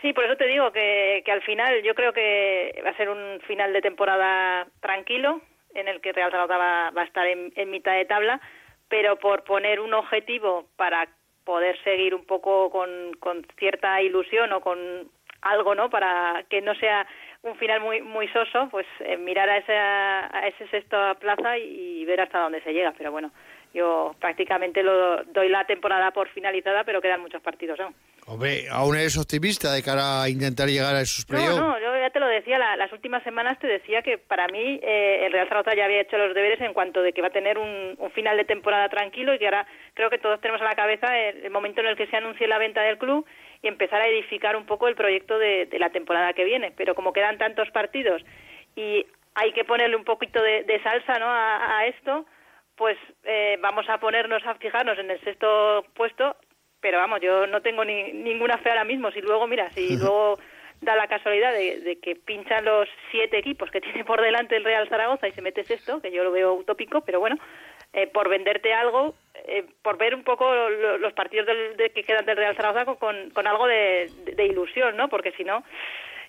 Sí, 0.00 0.12
por 0.12 0.24
eso 0.24 0.36
te 0.36 0.46
digo 0.46 0.72
que, 0.72 1.22
que 1.24 1.32
al 1.32 1.42
final 1.42 1.82
yo 1.82 1.94
creo 1.94 2.12
que 2.12 2.80
va 2.86 2.90
a 2.90 2.96
ser 2.96 3.10
un 3.10 3.40
final 3.46 3.72
de 3.72 3.82
temporada 3.82 4.66
tranquilo, 4.80 5.42
en 5.74 5.88
el 5.88 6.00
que 6.00 6.12
Real 6.12 6.30
Zaragoza 6.30 6.56
va, 6.56 6.90
va 6.90 7.02
a 7.02 7.06
estar 7.06 7.26
en 7.26 7.70
mitad 7.70 7.94
de 7.94 8.04
tabla, 8.04 8.40
pero 8.92 9.16
por 9.16 9.42
poner 9.44 9.80
un 9.80 9.94
objetivo 9.94 10.66
para 10.76 11.08
poder 11.44 11.82
seguir 11.82 12.14
un 12.14 12.26
poco 12.26 12.68
con, 12.68 13.14
con 13.20 13.42
cierta 13.58 14.02
ilusión 14.02 14.52
o 14.52 14.60
con 14.60 14.78
algo, 15.40 15.74
¿no? 15.74 15.88
Para 15.88 16.44
que 16.50 16.60
no 16.60 16.74
sea 16.74 17.06
un 17.40 17.56
final 17.56 17.80
muy 17.80 18.02
muy 18.02 18.28
soso, 18.28 18.68
pues 18.70 18.86
eh, 19.00 19.16
mirar 19.16 19.48
a 19.48 19.56
ese, 19.56 19.72
a 19.72 20.46
ese 20.46 20.68
sexto 20.68 20.98
plaza 21.20 21.56
y, 21.56 22.04
ver 22.04 22.20
hasta 22.20 22.40
dónde 22.40 22.60
se 22.60 22.74
llega. 22.74 22.92
Pero 22.92 23.10
bueno, 23.10 23.30
yo 23.72 24.14
prácticamente 24.20 24.82
lo 24.82 25.24
doy 25.24 25.48
la 25.48 25.64
temporada 25.64 26.10
por 26.10 26.28
finalizada, 26.28 26.84
pero 26.84 27.00
quedan 27.00 27.22
muchos 27.22 27.40
partidos 27.40 27.80
aún. 27.80 27.94
Hombre, 28.32 28.64
aún 28.70 28.96
eres 28.96 29.18
optimista 29.18 29.74
de 29.74 29.82
cara 29.82 30.22
a 30.22 30.28
intentar 30.30 30.66
llegar 30.66 30.94
a 30.94 31.02
esos 31.02 31.26
playoffs. 31.26 31.60
No, 31.60 31.72
no, 31.72 31.78
yo 31.78 31.94
ya 32.00 32.08
te 32.08 32.18
lo 32.18 32.26
decía, 32.26 32.58
las 32.76 32.90
últimas 32.90 33.22
semanas 33.24 33.58
te 33.58 33.66
decía 33.66 34.00
que 34.00 34.16
para 34.16 34.46
mí 34.48 34.80
eh, 34.82 35.26
el 35.26 35.32
Real 35.32 35.48
Zaragoza 35.48 35.76
ya 35.76 35.84
había 35.84 36.00
hecho 36.00 36.16
los 36.16 36.34
deberes 36.34 36.58
en 36.62 36.72
cuanto 36.72 37.02
de 37.02 37.12
que 37.12 37.20
va 37.20 37.28
a 37.28 37.32
tener 37.32 37.58
un, 37.58 37.98
final 38.14 38.38
de 38.38 38.46
temporada 38.46 38.88
tranquilo 38.88 39.34
y 39.34 39.38
que 39.38 39.44
ahora 39.44 39.66
creo 39.92 40.08
que 40.08 40.16
todos 40.16 40.40
tenemos 40.40 40.62
a 40.62 40.64
la 40.64 40.74
cabeza 40.74 41.14
el, 41.14 41.50
momento 41.50 41.82
en 41.82 41.88
el 41.88 41.96
que 41.96 42.06
se 42.06 42.16
anuncie 42.16 42.48
la 42.48 42.56
venta 42.56 42.80
del 42.80 42.96
club 42.96 43.26
y 43.60 43.68
empezar 43.68 44.00
a 44.00 44.08
edificar 44.08 44.56
un 44.56 44.64
poco 44.64 44.88
el 44.88 44.94
proyecto 44.94 45.38
de, 45.38 45.68
la 45.78 45.90
temporada 45.90 46.32
que 46.32 46.44
viene. 46.44 46.72
Pero 46.74 46.94
como 46.94 47.12
quedan 47.12 47.36
tantos 47.36 47.70
partidos 47.70 48.22
y 48.76 49.04
hay 49.34 49.52
que 49.52 49.64
ponerle 49.64 49.96
un 49.96 50.04
poquito 50.04 50.42
de, 50.42 50.80
salsa 50.82 51.18
¿no? 51.18 51.26
a, 51.28 51.84
esto, 51.84 52.24
pues 52.76 52.96
eh, 53.24 53.58
vamos 53.60 53.86
a 53.90 53.98
ponernos 53.98 54.42
a 54.46 54.54
fijarnos 54.54 54.98
en 54.98 55.10
el 55.10 55.20
sexto 55.20 55.84
puesto 55.92 56.34
pero 56.82 56.98
vamos, 56.98 57.20
yo 57.22 57.46
no 57.46 57.62
tengo 57.62 57.84
ni, 57.84 58.12
ninguna 58.12 58.58
fe 58.58 58.70
ahora 58.70 58.84
mismo. 58.84 59.10
Si 59.12 59.22
luego, 59.22 59.46
mira, 59.46 59.70
si 59.70 59.96
luego 59.96 60.38
da 60.82 60.96
la 60.96 61.06
casualidad 61.06 61.52
de, 61.52 61.98
que 62.02 62.16
pinchan 62.16 62.64
los 62.64 62.88
siete 63.10 63.38
equipos 63.38 63.70
que 63.70 63.80
tiene 63.80 64.04
por 64.04 64.20
delante 64.20 64.56
el 64.56 64.64
Real 64.64 64.88
Zaragoza 64.88 65.28
y 65.28 65.32
se 65.32 65.40
metes 65.40 65.70
esto, 65.70 66.02
que 66.02 66.12
yo 66.12 66.24
lo 66.24 66.32
veo 66.32 66.52
utópico, 66.52 67.00
pero 67.02 67.20
bueno, 67.20 67.38
eh, 67.94 68.08
por 68.08 68.28
venderte 68.28 68.74
algo, 68.74 69.14
eh, 69.46 69.64
por 69.82 69.96
ver 69.96 70.14
un 70.14 70.24
poco 70.24 70.52
los 70.98 71.12
partidos 71.14 71.46
del, 71.46 71.92
que 71.92 72.02
quedan 72.02 72.26
del 72.26 72.36
Real 72.36 72.56
Zaragoza 72.56 72.96
con, 72.96 73.30
con 73.30 73.46
algo 73.46 73.66
de, 73.66 74.10
ilusión, 74.38 74.96
¿no? 74.96 75.08
Porque 75.08 75.32
si 75.32 75.44
no, 75.44 75.62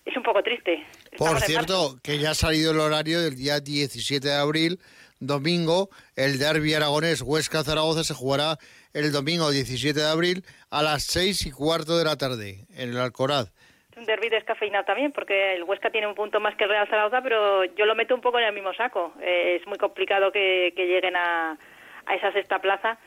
es 0.05 0.15
un 0.15 0.23
poco 0.23 0.43
triste. 0.43 0.85
por 1.17 1.39
cierto, 1.41 1.95
que 2.03 2.19
ya 2.19 2.31
ha 2.31 2.35
salido 2.35 2.71
el 2.71 2.79
horario 2.79 3.21
del 3.21 3.35
día 3.35 3.59
17 3.59 4.27
de 4.27 4.35
abril, 4.35 4.77
domingo, 5.19 5.89
el 6.15 6.37
derby 6.37 6.73
aragonés 6.73 7.21
Huesca-Zaragoza 7.21 8.03
se 8.03 8.13
jugará 8.13 8.57
el 8.93 9.11
domingo 9.11 9.49
17 9.49 9.99
de 9.99 10.07
abril 10.07 10.43
a 10.69 10.83
las 10.83 11.03
6 11.03 11.47
y 11.47 11.51
cuarto 11.51 11.97
de 11.97 12.05
la 12.05 12.15
tarde 12.15 12.65
en 12.77 12.89
el 12.91 12.99
Alcoraz. 12.99 13.51
Un 13.97 14.05
derby 14.05 14.29
descafeinado 14.29 14.85
también, 14.85 15.11
porque 15.11 15.53
el 15.55 15.63
Huesca 15.63 15.91
tiene 15.91 16.07
un 16.07 16.15
punto 16.15 16.39
más 16.39 16.55
que 16.55 16.63
el 16.63 16.69
Real 16.69 16.87
Zaragoza, 16.87 17.21
pero 17.21 17.63
yo 17.63 17.85
lo 17.85 17.95
meto 17.95 18.15
un 18.15 18.21
poco 18.21 18.39
en 18.39 18.45
el 18.45 18.53
mismo 18.53 18.73
saco. 18.73 19.13
Eh, 19.21 19.59
es 19.59 19.67
muy 19.67 19.77
complicado 19.77 20.31
que, 20.31 20.73
lleguen 20.75 21.15
a, 21.15 21.57
esa 22.11 22.31
sexta 22.33 22.59
plaza 22.59 22.97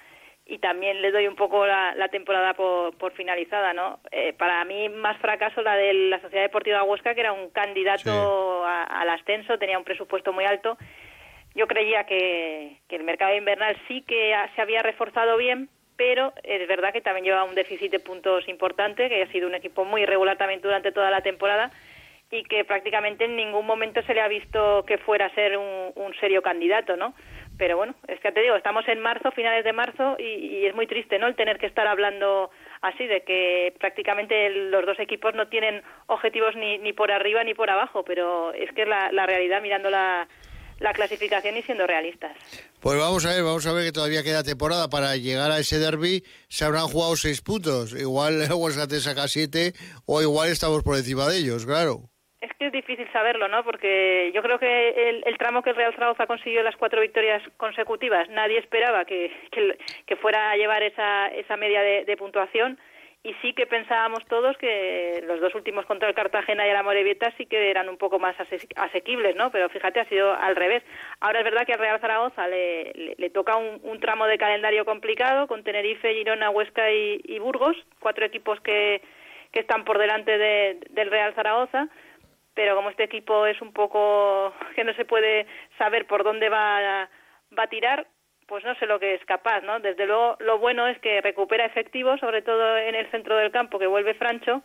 y 0.46 0.58
también 0.58 1.02
le 1.02 1.10
doy 1.10 1.26
un 1.26 1.34
poco 1.34 1.66
la, 1.66 2.08
temporada 2.10 2.54
por, 2.54 3.12
finalizada, 3.12 3.72
¿no? 3.72 3.98
Eh, 4.12 4.32
para 4.32 4.64
mí 4.64 4.88
más 4.88 5.18
fracaso 5.18 5.60
la 5.60 5.76
de 5.76 5.92
la 5.92 6.20
Sociedad 6.20 6.44
Deportiva 6.44 6.84
Huesca, 6.84 7.14
que 7.14 7.20
era 7.20 7.32
un 7.32 7.50
candidato 7.50 8.64
al 8.64 9.10
ascenso, 9.10 9.58
tenía 9.58 9.78
un 9.78 9.84
presupuesto 9.84 10.32
muy 10.32 10.44
alto. 10.44 10.78
Yo 11.56 11.66
creía 11.66 12.04
que, 12.04 12.80
que 12.88 12.96
el 12.96 13.02
mercado 13.02 13.34
invernal 13.34 13.76
sí 13.88 14.02
que 14.02 14.34
se 14.54 14.62
había 14.62 14.82
reforzado 14.82 15.36
bien, 15.36 15.68
pero 15.96 16.32
es 16.42 16.66
verdad 16.68 16.92
que 16.92 17.00
también 17.00 17.24
lleva 17.24 17.44
un 17.44 17.54
déficit 17.54 17.90
de 17.90 18.00
puntos 18.00 18.48
importante, 18.48 19.08
que 19.08 19.22
ha 19.22 19.32
sido 19.32 19.48
un 19.48 19.54
equipo 19.54 19.84
muy 19.84 20.02
irregular 20.02 20.36
también 20.36 20.60
durante 20.60 20.92
toda 20.92 21.10
la 21.10 21.22
temporada 21.22 21.70
y 22.30 22.42
que 22.44 22.64
prácticamente 22.64 23.24
en 23.24 23.36
ningún 23.36 23.66
momento 23.66 24.02
se 24.02 24.14
le 24.14 24.20
ha 24.20 24.28
visto 24.28 24.84
que 24.86 24.98
fuera 24.98 25.26
a 25.26 25.34
ser 25.34 25.56
un, 25.56 25.92
un 25.94 26.14
serio 26.18 26.42
candidato, 26.42 26.96
¿no? 26.96 27.14
Pero 27.56 27.76
bueno, 27.76 27.94
es 28.08 28.20
que 28.20 28.32
te 28.32 28.42
digo, 28.42 28.56
estamos 28.56 28.86
en 28.88 29.00
marzo, 29.00 29.30
finales 29.30 29.64
de 29.64 29.72
marzo, 29.72 30.16
y, 30.18 30.24
y, 30.24 30.66
es 30.66 30.74
muy 30.74 30.86
triste, 30.86 31.18
¿no? 31.18 31.26
El 31.26 31.36
tener 31.36 31.58
que 31.58 31.66
estar 31.66 31.86
hablando 31.86 32.50
así, 32.82 33.06
de 33.06 33.22
que 33.22 33.74
prácticamente 33.78 34.50
los 34.50 34.84
dos 34.84 34.98
equipos 34.98 35.34
no 35.34 35.48
tienen 35.48 35.82
objetivos 36.06 36.54
ni, 36.56 36.78
ni 36.78 36.92
por 36.92 37.10
arriba 37.10 37.44
ni 37.44 37.54
por 37.54 37.70
abajo, 37.70 38.04
pero 38.04 38.52
es 38.52 38.70
que 38.72 38.82
es 38.82 38.88
la, 38.88 39.10
la 39.12 39.24
realidad 39.24 39.62
mirando 39.62 39.88
la, 40.80 40.88
la 40.88 40.92
clasificación 40.92 41.56
y 41.56 41.62
siendo 41.62 41.86
realistas. 41.86 42.36
Pues 42.80 42.98
vamos 42.98 43.24
a 43.26 43.34
ver, 43.34 43.42
vamos 43.42 43.66
a 43.66 43.72
ver 43.72 43.84
que 43.84 43.92
todavía 43.92 44.22
queda 44.22 44.42
temporada 44.42 44.88
para 44.88 45.16
llegar 45.16 45.50
a 45.50 45.58
ese 45.58 45.78
derby. 45.78 46.22
Se 46.48 46.64
habrán 46.64 46.86
jugado 46.88 47.16
seis 47.16 47.40
puntos. 47.40 47.92
Igual 47.92 48.42
el 48.42 48.52
Huesca 48.54 48.86
saca 49.00 49.28
siete 49.28 49.72
o 50.06 50.22
igual 50.22 50.50
estamos 50.50 50.82
por 50.82 50.96
encima 50.96 51.26
de 51.28 51.38
ellos, 51.38 51.66
claro. 51.66 52.10
Es 52.40 52.50
que 52.58 52.66
es 52.66 52.72
difícil 52.72 53.10
saberlo, 53.12 53.48
¿no? 53.48 53.64
Porque 53.64 54.30
yo 54.34 54.42
creo 54.42 54.58
que 54.58 55.08
el, 55.08 55.22
el 55.26 55.38
tramo 55.38 55.62
que 55.62 55.70
el 55.70 55.76
Real 55.76 55.94
Zaragoza 55.94 56.26
consiguió 56.26 56.62
las 56.62 56.76
cuatro 56.76 57.00
victorias 57.00 57.42
consecutivas, 57.56 58.28
nadie 58.28 58.58
esperaba 58.58 59.04
que, 59.04 59.32
que, 59.50 59.78
que 60.06 60.16
fuera 60.16 60.50
a 60.50 60.56
llevar 60.56 60.82
esa, 60.82 61.28
esa 61.28 61.56
media 61.56 61.80
de, 61.80 62.04
de 62.04 62.16
puntuación 62.16 62.78
y 63.26 63.34
sí 63.42 63.54
que 63.54 63.66
pensábamos 63.66 64.24
todos 64.26 64.56
que 64.56 65.20
los 65.26 65.40
dos 65.40 65.52
últimos 65.56 65.84
contra 65.84 66.08
el 66.08 66.14
Cartagena 66.14 66.64
y 66.64 66.70
el 66.70 66.76
Amorebieta 66.76 67.32
sí 67.36 67.46
que 67.46 67.70
eran 67.72 67.88
un 67.88 67.96
poco 67.96 68.20
más 68.20 68.36
asequibles, 68.76 69.34
¿no? 69.34 69.50
Pero 69.50 69.68
fíjate, 69.68 69.98
ha 69.98 70.08
sido 70.08 70.32
al 70.32 70.54
revés. 70.54 70.84
Ahora 71.18 71.40
es 71.40 71.44
verdad 71.44 71.66
que 71.66 71.72
al 71.72 71.80
Real 71.80 71.98
Zaragoza 72.00 72.46
le, 72.46 72.92
le, 73.18 73.30
toca 73.30 73.56
un, 73.56 73.80
un, 73.82 73.98
tramo 73.98 74.26
de 74.26 74.38
calendario 74.38 74.84
complicado 74.84 75.48
con 75.48 75.64
Tenerife, 75.64 76.14
Girona, 76.14 76.50
Huesca 76.50 76.92
y, 76.92 77.20
y 77.24 77.40
Burgos, 77.40 77.76
cuatro 77.98 78.24
equipos 78.24 78.60
que, 78.60 79.02
que 79.50 79.58
están 79.58 79.84
por 79.84 79.98
delante 79.98 80.38
de, 80.38 80.78
del 80.90 81.10
Real 81.10 81.34
Zaragoza 81.34 81.88
pero 82.54 82.74
como 82.74 82.88
este 82.88 83.04
equipo 83.04 83.44
es 83.44 83.60
un 83.60 83.72
poco 83.74 84.54
que 84.76 84.84
no 84.84 84.94
se 84.94 85.04
puede 85.04 85.46
saber 85.76 86.06
por 86.06 86.24
dónde 86.24 86.48
va, 86.48 87.06
va 87.58 87.62
a 87.64 87.68
tirar, 87.68 88.06
pues 88.46 88.64
no 88.64 88.74
sé 88.76 88.86
lo 88.86 88.98
que 89.00 89.14
es 89.14 89.24
capaz, 89.24 89.62
¿no? 89.62 89.80
Desde 89.80 90.06
luego, 90.06 90.36
lo 90.40 90.58
bueno 90.58 90.86
es 90.86 90.98
que 91.00 91.20
recupera 91.20 91.64
efectivos, 91.64 92.20
sobre 92.20 92.42
todo 92.42 92.78
en 92.78 92.94
el 92.94 93.10
centro 93.10 93.36
del 93.36 93.50
campo, 93.50 93.78
que 93.78 93.86
vuelve 93.86 94.14
Francho, 94.14 94.62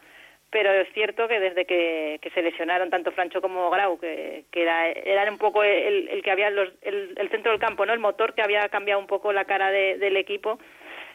pero 0.51 0.71
es 0.71 0.87
cierto 0.93 1.27
que 1.27 1.39
desde 1.39 1.65
que, 1.65 2.19
que 2.21 2.29
se 2.31 2.41
lesionaron 2.41 2.89
tanto 2.89 3.11
Francho 3.11 3.41
como 3.41 3.69
Grau, 3.69 3.97
que, 3.99 4.45
que 4.51 4.63
era, 4.63 4.89
era 4.89 5.31
un 5.31 5.37
poco 5.37 5.63
el, 5.63 6.09
el 6.09 6.21
que 6.21 6.31
había 6.31 6.49
los, 6.49 6.69
el, 6.81 7.15
el, 7.17 7.29
centro 7.29 7.51
del 7.51 7.61
campo, 7.61 7.85
¿no? 7.85 7.93
El 7.93 7.99
motor 7.99 8.33
que 8.35 8.41
había 8.41 8.67
cambiado 8.69 8.99
un 8.99 9.07
poco 9.07 9.31
la 9.33 9.45
cara 9.45 9.71
de, 9.71 9.97
del 9.97 10.17
equipo, 10.17 10.59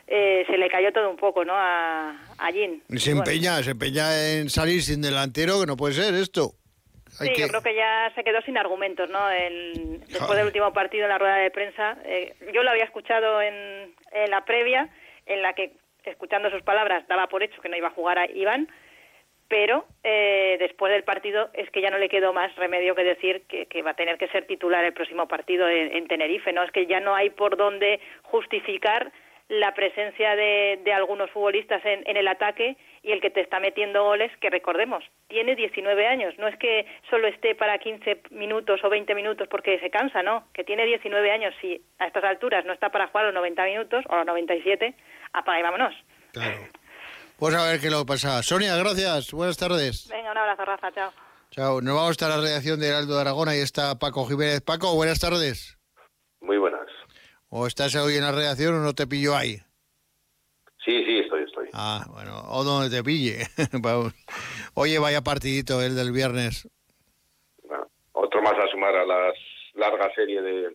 eh, 0.09 0.45
se 0.49 0.57
le 0.57 0.71
cayó 0.71 0.93
todo 0.93 1.11
un 1.11 1.17
poco, 1.17 1.45
¿no? 1.45 1.53
A, 1.55 2.11
a 2.39 2.53
Jin. 2.53 2.83
Se 2.97 3.11
empeña, 3.11 3.51
bueno. 3.51 3.65
se 3.65 3.71
empeña 3.73 4.33
en 4.33 4.49
salir 4.49 4.83
sin 4.83 5.03
delantero, 5.03 5.61
que 5.61 5.67
no 5.67 5.77
puede 5.77 5.95
ser 5.95 6.15
esto. 6.15 6.53
Sí, 7.19 7.33
que... 7.33 7.41
yo 7.41 7.49
creo 7.49 7.63
que 7.63 7.75
ya 7.75 8.13
se 8.15 8.25
quedó 8.25 8.41
sin 8.43 8.59
argumentos, 8.59 9.09
¿no? 9.09 9.31
El, 9.31 10.01
después 10.07 10.37
del 10.37 10.47
último 10.47 10.73
partido 10.73 11.05
en 11.05 11.11
la 11.11 11.19
rueda 11.19 11.37
de 11.37 11.51
prensa, 11.51 11.97
eh, 12.05 12.35
yo 12.53 12.63
lo 12.63 12.71
había 12.71 12.85
escuchado 12.85 13.41
en, 13.41 13.95
en, 14.13 14.31
la 14.31 14.45
previa, 14.45 14.89
en 15.27 15.43
la 15.43 15.55
que, 15.55 15.73
escuchando 16.05 16.51
sus 16.51 16.63
palabras, 16.63 17.07
daba 17.09 17.29
por 17.29 17.43
hecho 17.43 17.61
que 17.63 17.69
no 17.69 17.77
iba 17.77 17.89
a 17.89 17.93
jugar 17.93 18.19
a 18.19 18.31
Iván, 18.31 18.69
pero 19.49 19.87
eh, 20.03 20.57
después 20.59 20.93
del 20.93 21.05
partido 21.05 21.51
es 21.53 21.71
que 21.71 21.81
ya 21.81 21.91
no 21.91 21.99
le 21.99 22.09
quedó 22.09 22.33
más 22.33 22.55
remedio 22.57 22.95
que 22.95 23.05
decir 23.05 23.43
que, 23.49 23.67
que 23.67 23.83
va 23.83 23.93
a 23.93 23.97
tener 23.97 24.19
que 24.19 24.29
ser 24.29 24.47
titular 24.47 24.85
el 24.85 24.93
próximo 24.93 25.29
partido 25.29 25.69
en, 25.69 25.95
en, 25.97 26.09
Tenerife, 26.09 26.53
¿no? 26.53 26.65
Es 26.65 26.73
que 26.73 26.87
ya 26.87 27.01
no 27.01 27.15
hay 27.15 27.31
por 27.31 27.57
dónde 27.57 28.01
justificar 28.23 29.13
la 29.49 29.73
presencia 29.75 30.35
de, 30.35 30.81
de 30.83 30.93
algunos 30.93 31.31
futbolistas 31.31 31.85
en, 31.85 32.03
en 32.07 32.17
el 32.17 32.27
ataque 32.27 32.77
y 33.07 33.13
el 33.13 33.21
que 33.21 33.31
te 33.31 33.41
está 33.41 33.61
metiendo 33.61 34.03
goles, 34.03 34.33
que 34.41 34.51
recordemos, 34.51 35.05
tiene 35.29 35.55
19 35.55 36.09
años, 36.09 36.35
no 36.39 36.49
es 36.49 36.59
que 36.59 36.85
solo 37.09 37.29
esté 37.29 37.55
para 37.55 37.79
15 37.79 38.23
minutos 38.31 38.81
o 38.83 38.91
20 38.91 39.15
minutos 39.15 39.47
porque 39.49 39.79
se 39.79 39.91
cansa, 39.91 40.25
no, 40.25 40.49
que 40.53 40.65
tiene 40.65 40.85
19 40.85 41.31
años, 41.31 41.55
si 41.61 41.81
a 42.01 42.09
estas 42.09 42.25
alturas 42.25 42.65
no 42.65 42.73
está 42.73 42.91
para 42.91 43.07
jugar 43.07 43.27
los 43.27 43.35
90 43.35 43.65
minutos 43.65 44.05
o 44.09 44.17
los 44.17 44.27
97, 44.27 44.93
apaga 45.33 45.61
y 45.61 45.63
vámonos. 45.63 45.95
Claro. 46.33 46.59
Pues 47.39 47.55
a 47.55 47.71
ver 47.71 47.79
qué 47.79 47.91
lo 47.91 48.07
pasa. 48.07 48.43
Sonia, 48.43 48.75
gracias, 48.79 49.31
buenas 49.31 49.59
tardes. 49.59 50.09
Venga, 50.11 50.33
un 50.33 50.39
abrazo, 50.39 50.65
Rafa, 50.65 50.91
chao. 50.91 51.13
Chao, 51.51 51.83
nos 51.83 51.95
vamos 51.95 52.23
a 52.23 52.29
la 52.31 52.41
redacción 52.41 52.81
de 52.81 52.89
Heraldo 52.89 53.15
de 53.15 53.21
Aragón, 53.21 53.51
ahí 53.51 53.59
está 53.59 53.99
Paco 53.99 54.25
Jiménez. 54.25 54.63
Paco, 54.63 54.95
buenas 54.95 55.21
tardes. 55.21 55.77
Muy 56.41 56.57
buenas. 56.57 56.89
¿O 57.51 57.67
estás 57.67 57.95
hoy 57.95 58.17
en 58.17 58.23
la 58.23 58.33
redacción 58.33 58.75
o 58.77 58.79
no 58.79 58.95
te 58.95 59.07
pillo 59.07 59.37
ahí? 59.37 59.59
Sí, 60.83 61.05
sí. 61.05 61.26
Ah, 61.79 62.07
bueno, 62.11 62.33
o 62.49 62.65
donde 62.65 62.89
te 62.89 63.05
pille. 63.05 63.45
Oye, 64.75 64.99
vaya 64.99 65.21
partidito 65.21 65.83
el 65.83 65.95
del 65.95 66.11
viernes. 66.11 66.67
Bueno, 67.63 67.87
otro 68.13 68.41
más 68.41 68.55
a 68.55 68.67
sumar 68.69 68.97
a 68.97 69.05
la 69.05 69.31
larga 69.75 70.11
serie 70.15 70.41
de 70.41 70.75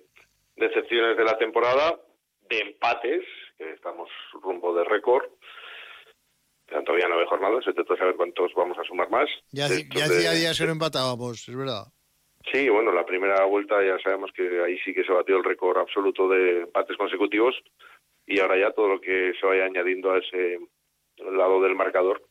decepciones 0.57 1.17
de 1.17 1.23
la 1.23 1.39
temporada, 1.39 1.99
de 2.47 2.59
empates, 2.59 3.23
que 3.57 3.71
estamos 3.71 4.09
rumbo 4.43 4.75
de 4.75 4.83
récord. 4.83 5.25
Todavía 6.67 7.07
no 7.07 7.17
hay 7.17 7.25
jornadas, 7.25 7.65
se 7.65 7.73
trata 7.73 7.95
de 7.95 7.99
saber 7.99 8.15
cuántos 8.15 8.53
vamos 8.53 8.77
a 8.77 8.83
sumar 8.83 9.09
más. 9.09 9.27
Ya, 9.49 9.69
ya 9.69 10.05
hacía 10.05 10.33
días 10.33 10.55
que 10.55 10.65
no 10.67 10.73
empatábamos, 10.73 11.49
es 11.49 11.57
verdad. 11.57 11.85
Sí, 12.51 12.69
bueno, 12.69 12.91
la 12.91 13.07
primera 13.07 13.43
vuelta 13.45 13.83
ya 13.83 13.97
sabemos 14.03 14.31
que 14.35 14.63
ahí 14.63 14.77
sí 14.85 14.93
que 14.93 15.03
se 15.03 15.11
batió 15.11 15.37
el 15.37 15.43
récord 15.43 15.79
absoluto 15.79 16.29
de 16.29 16.61
empates 16.61 16.95
consecutivos 16.95 17.55
y 18.27 18.39
ahora 18.39 18.59
ya 18.59 18.71
todo 18.71 18.87
lo 18.87 19.01
que 19.01 19.33
se 19.39 19.47
vaya 19.47 19.65
añadiendo 19.65 20.11
a 20.11 20.19
ese 20.19 20.59
lado 21.37 21.61
del 21.61 21.75
marcador 21.75 22.21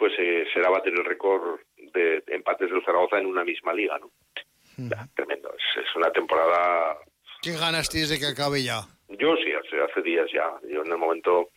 pues 0.00 0.14
eh, 0.18 0.46
será 0.54 0.70
bater 0.70 0.94
el 0.94 1.04
récord 1.04 1.60
de 1.76 2.24
empates 2.28 2.70
del 2.70 2.82
Zaragoza 2.82 3.18
en 3.18 3.26
una 3.26 3.44
misma 3.44 3.74
liga, 3.74 3.98
¿no? 3.98 4.06
Uh 4.06 4.88
-huh. 4.88 5.14
Tremendo, 5.14 5.52
es, 5.52 5.84
es, 5.84 5.94
una 5.94 6.10
temporada... 6.10 6.96
¿Qué 7.42 7.52
ganas 7.52 7.90
tienes 7.90 8.08
de 8.08 8.18
que 8.18 8.26
acabe 8.26 8.62
ya? 8.62 8.80
Yo 9.08 9.36
sí, 9.36 9.52
hace, 9.52 9.78
hace 9.82 10.00
días 10.00 10.26
ya. 10.32 10.48
Yo 10.66 10.82
en 10.82 10.92
el 10.92 10.96
momento 10.96 11.50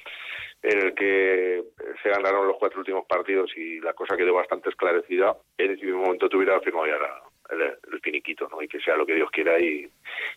en 0.61 0.77
el 0.77 0.93
que 0.93 1.63
se 2.01 2.09
ganaron 2.09 2.47
los 2.47 2.57
cuatro 2.57 2.79
últimos 2.79 3.05
partidos 3.05 3.49
y 3.55 3.79
la 3.79 3.93
cosa 3.93 4.17
quedó 4.17 4.33
bastante 4.33 4.69
esclarecida, 4.69 5.37
en 5.57 5.71
ese 5.71 5.85
mismo 5.85 6.01
momento 6.01 6.27
tuviera 6.27 6.59
firmado 6.59 6.87
ya 6.87 6.97
la, 6.97 7.21
el, 7.49 7.61
el, 7.93 7.99
finiquito, 8.01 8.49
¿no? 8.49 8.61
Y 8.61 8.67
que 8.67 8.79
sea 8.81 8.97
lo 8.97 9.05
que 9.05 9.15
Dios 9.15 9.29
quiera 9.31 9.57
y, 9.59 9.89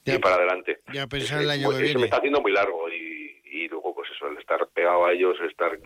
ya, 0.05 0.14
y 0.14 0.18
para 0.18 0.37
adelante. 0.37 0.79
Ya 0.92 1.09
pensar 1.09 1.42
el 1.42 1.51
año 1.51 1.70
es, 1.70 1.77
que 1.77 1.83
viene. 1.83 1.92
Se 1.92 1.99
me 1.99 2.05
está 2.05 2.18
haciendo 2.18 2.40
muy 2.40 2.53
largo 2.53 2.88
y, 2.88 3.40
y 3.44 3.68
luego 3.68 3.94
pues 3.94 4.11
eso, 4.14 4.29
el 4.29 4.38
estar 4.38 4.66
pegado 4.75 5.07
a 5.07 5.12
ellos, 5.12 5.37
estar 5.49 5.79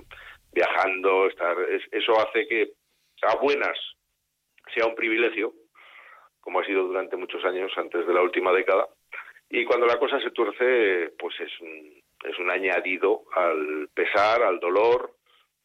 viajando, 0.60 1.26
estar 1.26 1.56
eso 1.92 2.20
hace 2.20 2.46
que 2.46 2.72
a 3.22 3.36
buenas 3.36 3.78
sea 4.74 4.86
un 4.86 4.94
privilegio, 4.94 5.52
como 6.40 6.60
ha 6.60 6.66
sido 6.66 6.84
durante 6.84 7.16
muchos 7.16 7.44
años 7.44 7.72
antes 7.76 8.06
de 8.06 8.14
la 8.14 8.22
última 8.22 8.52
década, 8.52 8.86
y 9.48 9.64
cuando 9.64 9.86
la 9.86 9.98
cosa 9.98 10.20
se 10.20 10.30
tuerce, 10.30 11.12
pues 11.18 11.34
es 11.40 11.60
un, 11.60 12.02
es 12.24 12.38
un 12.38 12.50
añadido 12.50 13.22
al 13.34 13.88
pesar, 13.94 14.42
al 14.42 14.60
dolor, 14.60 15.16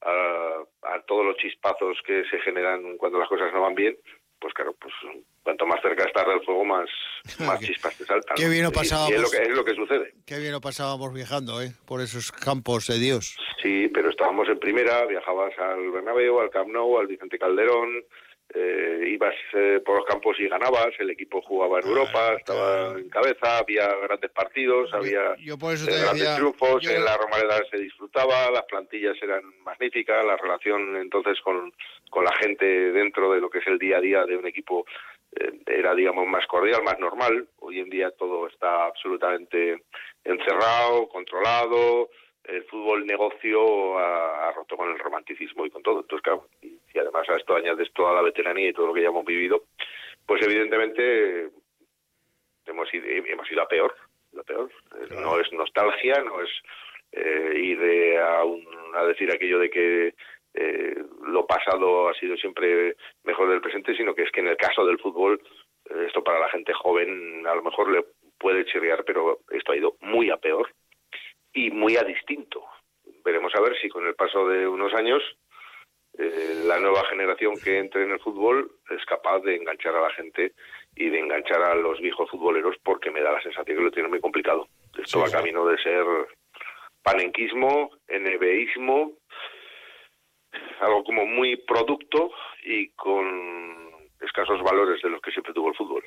a, 0.02 0.64
a 0.84 1.02
todos 1.02 1.26
los 1.26 1.38
chispazos 1.38 1.98
que 2.06 2.24
se 2.30 2.40
generan 2.40 2.98
cuando 2.98 3.20
las 3.20 3.30
cosas 3.30 3.54
no 3.54 3.62
van 3.62 3.76
bien, 3.76 3.96
pues 4.40 4.54
claro, 4.54 4.76
pues 4.80 4.94
cuanto 5.44 5.66
más 5.66 5.82
cerca 5.82 6.04
estás 6.04 6.26
del 6.28 6.44
fuego, 6.44 6.66
más, 6.66 6.90
más 7.40 7.60
chispas 7.60 7.98
te 7.98 8.06
saltan. 8.06 8.36
Qué 8.36 8.50
bien 8.50 8.64
lo 8.64 8.72
pasábamos. 8.72 9.12
Y, 9.12 9.14
y 9.14 9.16
es, 9.16 9.22
lo 9.22 9.30
que, 9.30 9.44
es 9.44 9.56
lo 9.56 9.66
que 9.66 9.76
sucede. 9.76 10.14
Qué 10.26 10.40
bien 10.40 10.52
lo 10.52 10.62
pasábamos 10.62 11.14
viajando, 11.14 11.62
¿eh? 11.62 11.72
Por 11.86 12.02
esos 12.02 12.32
campos 12.32 12.88
de 12.88 13.00
Dios. 13.00 13.38
Sí, 13.66 13.90
pero 13.92 14.12
estábamos 14.12 14.48
en 14.48 14.60
primera, 14.60 15.08
viajabas 15.08 15.58
al 15.58 15.90
Bernabéu, 15.90 16.40
al 16.40 16.52
Camp 16.52 16.70
Nou, 16.70 17.00
al 17.00 17.08
Vicente 17.08 17.40
Calderón, 17.40 18.06
eh, 18.54 19.06
ibas 19.08 19.34
eh, 19.54 19.82
por 19.84 19.98
los 19.98 20.06
campos 20.06 20.40
y 20.40 20.48
ganabas, 20.48 20.94
el 21.00 21.10
equipo 21.10 21.42
jugaba 21.42 21.80
en 21.80 21.88
Europa, 21.88 22.12
claro, 22.12 22.38
estaba 22.38 22.76
claro. 22.76 23.00
en 23.00 23.10
cabeza, 23.10 23.58
había 23.58 23.88
grandes 24.04 24.30
partidos, 24.30 24.92
yo, 24.92 24.98
había 24.98 25.36
yo 25.38 25.58
por 25.58 25.74
eso 25.74 25.90
eh, 25.90 25.96
grandes 26.00 26.20
decía, 26.20 26.36
triunfos, 26.36 26.84
yo... 26.84 26.92
en 26.92 27.06
la 27.06 27.18
Romareda 27.18 27.60
se 27.72 27.80
disfrutaba, 27.80 28.52
las 28.52 28.66
plantillas 28.66 29.18
eran 29.20 29.42
magníficas, 29.64 30.24
la 30.24 30.38
relación 30.38 30.98
entonces 30.98 31.42
con, 31.42 31.74
con 32.12 32.24
la 32.24 32.36
gente 32.36 32.66
dentro 32.68 33.34
de 33.34 33.42
lo 33.42 33.50
que 33.50 33.58
es 33.58 33.68
el 33.68 33.80
día 33.80 33.98
a 33.98 34.02
día 34.02 34.26
de 34.26 34.38
un 34.38 34.46
equipo 34.46 34.86
eh, 35.38 35.60
era, 35.66 35.96
digamos, 35.96 36.28
más 36.28 36.46
cordial, 36.46 36.84
más 36.84 37.00
normal. 37.00 37.48
Hoy 37.62 37.80
en 37.80 37.90
día 37.90 38.12
todo 38.12 38.48
está 38.48 38.86
absolutamente 38.86 39.86
encerrado, 40.24 41.10
controlado, 41.10 42.10
el 42.48 42.64
fútbol 42.66 43.06
negocio 43.06 43.98
ha, 43.98 44.48
ha, 44.48 44.52
roto 44.52 44.78
con 44.78 44.92
el 44.92 45.00
romanticismo 45.00 45.66
y 45.66 45.70
con 45.70 45.84
todo. 45.84 46.02
Entonces, 46.02 46.24
claro, 46.24 46.48
y, 46.62 46.78
y, 46.94 47.00
además 47.00 47.28
a 47.30 47.36
esto 47.36 47.56
añades 47.56 47.92
toda 47.94 48.14
la 48.14 48.22
veteranía 48.22 48.70
y 48.70 48.74
todo 48.74 48.88
lo 48.88 48.94
que 48.94 49.02
ya 49.02 49.10
hemos 49.10 49.26
vivido, 49.26 49.64
pues 50.26 50.42
evidentemente 50.44 51.50
hemos 52.66 52.94
ido, 52.94 53.06
hemos 53.08 53.52
ido 53.52 53.62
a 53.62 53.68
peor. 53.68 53.96
A 54.40 54.44
peor. 54.44 54.70
Claro. 55.08 55.22
No 55.22 55.40
es 55.40 55.52
nostalgia, 55.54 56.22
no 56.24 56.42
es 56.42 56.50
eh, 57.12 57.54
ir 57.58 58.20
a, 58.20 58.44
un, 58.44 58.66
a 58.96 59.06
decir 59.06 59.32
aquello 59.32 59.60
de 59.60 59.70
que 59.70 60.14
eh, 60.54 61.04
lo 61.28 61.46
pasado 61.46 62.10
ha 62.10 62.14
sido 62.16 62.36
siempre 62.38 62.96
mejor 63.24 63.50
del 63.50 63.62
presente, 63.62 63.96
sino 63.96 64.14
que 64.14 64.24
es 64.24 64.32
que 64.32 64.42
en 64.42 64.48
el 64.48 64.58
caso 64.58 64.86
del 64.86 65.00
fútbol, 65.00 65.42
eh, 65.90 66.06
esto 66.08 66.24
para 66.24 66.40
la 66.40 66.50
gente 66.50 66.74
joven 66.74 67.46
a 67.48 67.56
lo 67.56 67.64
mejor 67.64 67.92
le 67.92 68.06
puede 68.38 68.66
chirriar, 68.66 69.04
pero 69.06 69.40
esto 69.52 69.72
ha 69.72 69.78
ido 69.78 69.96
muy 70.02 70.30
a 70.30 70.38
peor 70.38 70.70
y 71.56 71.72
muy 71.72 71.98
a 71.98 72.04
distinto. 72.04 72.64
Veremos 73.24 73.56
a 73.56 73.62
ver 73.62 73.76
si 73.82 73.90
con 73.90 74.06
el 74.06 74.14
paso 74.14 74.48
de 74.48 74.68
unos 74.68 74.94
años 74.94 75.24
eh, 76.18 76.64
la 76.66 76.80
nueva 76.80 77.04
generación 77.10 77.56
que 77.62 77.80
entre 77.80 78.04
en 78.04 78.12
el 78.12 78.20
fútbol 78.20 78.72
es 78.90 79.04
capaz 79.06 79.40
de 79.40 79.56
enganchar 79.56 79.96
a 79.96 80.02
la 80.02 80.12
gente 80.12 80.54
y 80.96 81.10
de 81.10 81.20
enganchar 81.20 81.64
a 81.64 81.76
los 81.76 82.00
viejos 82.00 82.30
futboleros 82.30 82.76
porque 82.84 83.10
me 83.10 83.22
da 83.22 83.32
la 83.32 83.42
sensación 83.42 83.78
que 83.78 83.84
lo 83.84 83.92
tiene 83.92 84.10
muy 84.10 84.20
complicado. 84.20 84.68
Esto 84.98 85.20
va 85.20 85.32
camino 85.32 85.66
de 85.66 85.78
ser 85.82 86.06
panenquismo, 87.02 87.92
NBismo, 88.08 89.14
algo 90.80 91.04
como 91.04 91.26
muy 91.26 91.58
producto 91.58 92.32
y 92.64 92.90
con 92.90 93.92
escasos 94.22 94.62
valores 94.62 95.02
de 95.02 95.10
los 95.10 95.22
que 95.22 95.32
siempre 95.32 95.54
tuvo 95.54 95.70
el 95.70 95.76
fútbol. 95.76 96.04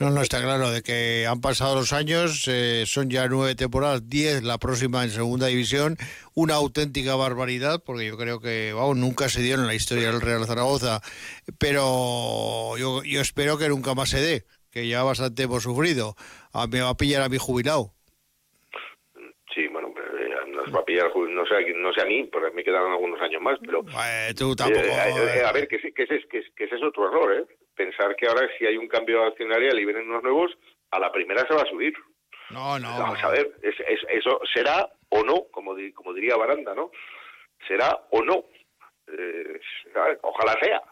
No, 0.00 0.08
no 0.08 0.22
está 0.22 0.40
claro 0.40 0.70
de 0.70 0.80
que 0.82 1.26
han 1.26 1.42
pasado 1.42 1.74
los 1.74 1.92
años, 1.92 2.48
eh, 2.48 2.84
son 2.86 3.10
ya 3.10 3.28
nueve 3.28 3.54
temporadas, 3.54 4.08
diez 4.08 4.42
la 4.42 4.56
próxima 4.56 5.04
en 5.04 5.10
segunda 5.10 5.48
división, 5.48 5.98
una 6.32 6.54
auténtica 6.54 7.16
barbaridad, 7.16 7.82
porque 7.84 8.06
yo 8.06 8.16
creo 8.16 8.40
que, 8.40 8.72
vamos, 8.72 8.96
nunca 8.96 9.28
se 9.28 9.42
dio 9.42 9.56
en 9.56 9.66
la 9.66 9.74
historia 9.74 10.10
del 10.10 10.22
Real 10.22 10.46
Zaragoza, 10.46 11.02
pero 11.58 12.78
yo, 12.78 13.02
yo 13.04 13.20
espero 13.20 13.58
que 13.58 13.68
nunca 13.68 13.94
más 13.94 14.08
se 14.08 14.22
dé, 14.22 14.44
que 14.70 14.88
ya 14.88 15.02
bastante 15.02 15.42
hemos 15.42 15.64
sufrido. 15.64 16.14
A, 16.54 16.66
me 16.66 16.80
va 16.80 16.88
a 16.88 16.96
pillar 16.96 17.20
a 17.20 17.28
mi 17.28 17.36
jubilado. 17.36 17.92
Sí, 19.54 19.68
bueno, 19.70 19.88
eh, 19.88 20.50
nos 20.50 20.74
va 20.74 20.80
a 20.80 20.84
pillar, 20.86 21.10
no 21.14 21.44
sé, 21.44 21.74
no 21.76 21.92
sé 21.92 22.00
a 22.00 22.06
mí, 22.06 22.24
porque 22.32 22.56
me 22.56 22.64
quedan 22.64 22.90
algunos 22.90 23.20
años 23.20 23.42
más, 23.42 23.58
pero... 23.60 23.84
Eh, 24.06 24.32
tú 24.34 24.56
tampoco... 24.56 24.80
Eh, 24.82 25.44
a 25.44 25.52
ver, 25.52 25.68
que, 25.68 25.76
que, 25.92 26.04
ese, 26.04 26.26
que, 26.26 26.40
que 26.56 26.64
ese 26.64 26.76
es 26.76 26.82
otro 26.82 27.06
error, 27.06 27.34
¿eh? 27.34 27.44
Pensar 27.80 28.14
que 28.16 28.26
ahora 28.26 28.46
si 28.58 28.66
hay 28.66 28.76
un 28.76 28.88
cambio 28.88 29.24
accionarial 29.24 29.78
y 29.78 29.84
vienen 29.86 30.08
unos 30.10 30.22
nuevos, 30.22 30.50
a 30.90 30.98
la 30.98 31.10
primera 31.10 31.46
se 31.46 31.54
va 31.54 31.62
a 31.62 31.66
subir. 31.66 31.94
No, 32.50 32.78
no. 32.78 32.98
Vamos 32.98 33.22
a 33.24 33.30
ver, 33.30 33.52
es, 33.62 33.74
eso 34.08 34.40
será 34.52 34.88
o 35.08 35.22
no, 35.22 35.46
como, 35.50 35.74
como 35.94 36.12
diría 36.12 36.36
Baranda, 36.36 36.74
¿no? 36.74 36.90
Será 37.66 37.88
o 38.10 38.22
no. 38.22 38.44
Eh, 39.08 39.60
ojalá 40.22 40.56
sea, 40.62 40.82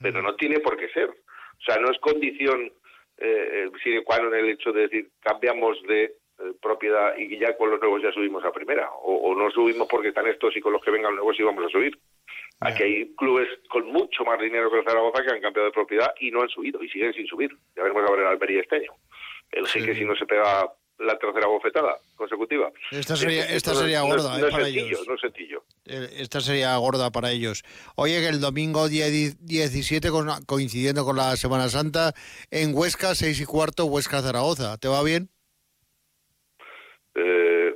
pero 0.00 0.20
no 0.20 0.34
tiene 0.34 0.58
por 0.60 0.76
qué 0.76 0.88
ser. 0.88 1.08
O 1.10 1.64
sea, 1.64 1.76
no 1.76 1.90
es 1.90 1.98
condición 2.00 2.72
eh, 3.18 3.70
sine 3.82 4.02
qua 4.04 4.18
non 4.18 4.34
el 4.34 4.50
hecho 4.50 4.72
de 4.72 4.82
decir 4.82 5.08
cambiamos 5.20 5.80
de 5.88 6.04
eh, 6.04 6.52
propiedad 6.60 7.16
y 7.16 7.38
ya 7.38 7.56
con 7.56 7.70
los 7.70 7.80
nuevos 7.80 8.02
ya 8.02 8.12
subimos 8.12 8.44
a 8.44 8.52
primera, 8.52 8.90
o, 8.92 9.30
o, 9.30 9.34
no 9.34 9.50
subimos 9.50 9.88
porque 9.88 10.08
están 10.08 10.26
estos 10.26 10.54
y 10.56 10.60
con 10.60 10.72
los 10.72 10.82
que 10.82 10.90
vengan 10.90 11.14
nuevos 11.14 11.36
sí 11.36 11.42
vamos 11.42 11.64
a 11.64 11.70
subir. 11.70 11.96
Aquí 12.60 12.82
hay 12.82 13.14
clubes 13.16 13.48
con 13.68 13.86
mucho 13.92 14.24
más 14.24 14.40
dinero 14.40 14.70
que 14.70 14.78
el 14.78 14.84
Zaragoza 14.84 15.22
que 15.22 15.34
han 15.34 15.42
cambiado 15.42 15.66
de 15.66 15.72
propiedad 15.72 16.12
y 16.20 16.30
no 16.30 16.42
han 16.42 16.48
subido 16.48 16.82
y 16.82 16.88
siguen 16.88 17.12
sin 17.12 17.26
subir. 17.26 17.50
Ya 17.76 17.82
veremos 17.82 18.08
a 18.08 18.12
ver 18.12 18.20
el 18.20 18.26
Almería 18.28 18.62
este 18.62 18.76
año. 18.76 18.92
El 19.50 19.66
sí. 19.66 19.84
que 19.84 19.94
si 19.94 20.04
no 20.04 20.16
se 20.16 20.24
pega 20.24 20.72
la 20.98 21.18
tercera 21.18 21.46
bofetada 21.46 21.98
consecutiva. 22.14 22.72
Esta 22.90 23.16
sería, 23.16 23.44
esta 23.44 23.74
sería 23.74 24.00
gorda 24.00 24.38
no, 24.38 24.38
no, 24.38 24.40
no 24.40 24.48
eh, 24.48 24.50
para 24.50 24.64
sencillo, 24.64 24.86
ellos. 24.86 25.08
No 25.08 25.14
es 25.14 25.20
sencillo. 25.20 25.64
Esta 25.84 26.40
sería 26.40 26.76
gorda 26.78 27.10
para 27.10 27.30
ellos. 27.30 27.62
Oye, 27.96 28.20
que 28.20 28.28
el 28.28 28.40
domingo 28.40 28.88
día 28.88 29.06
17, 29.08 30.08
coincidiendo 30.46 31.04
con 31.04 31.16
la 31.16 31.36
Semana 31.36 31.68
Santa, 31.68 32.14
en 32.50 32.74
Huesca, 32.74 33.14
6 33.14 33.38
y 33.38 33.44
cuarto, 33.44 33.84
Huesca-Zaragoza. 33.84 34.78
¿Te 34.78 34.88
va 34.88 35.02
bien? 35.02 35.28
Eh, 37.14 37.74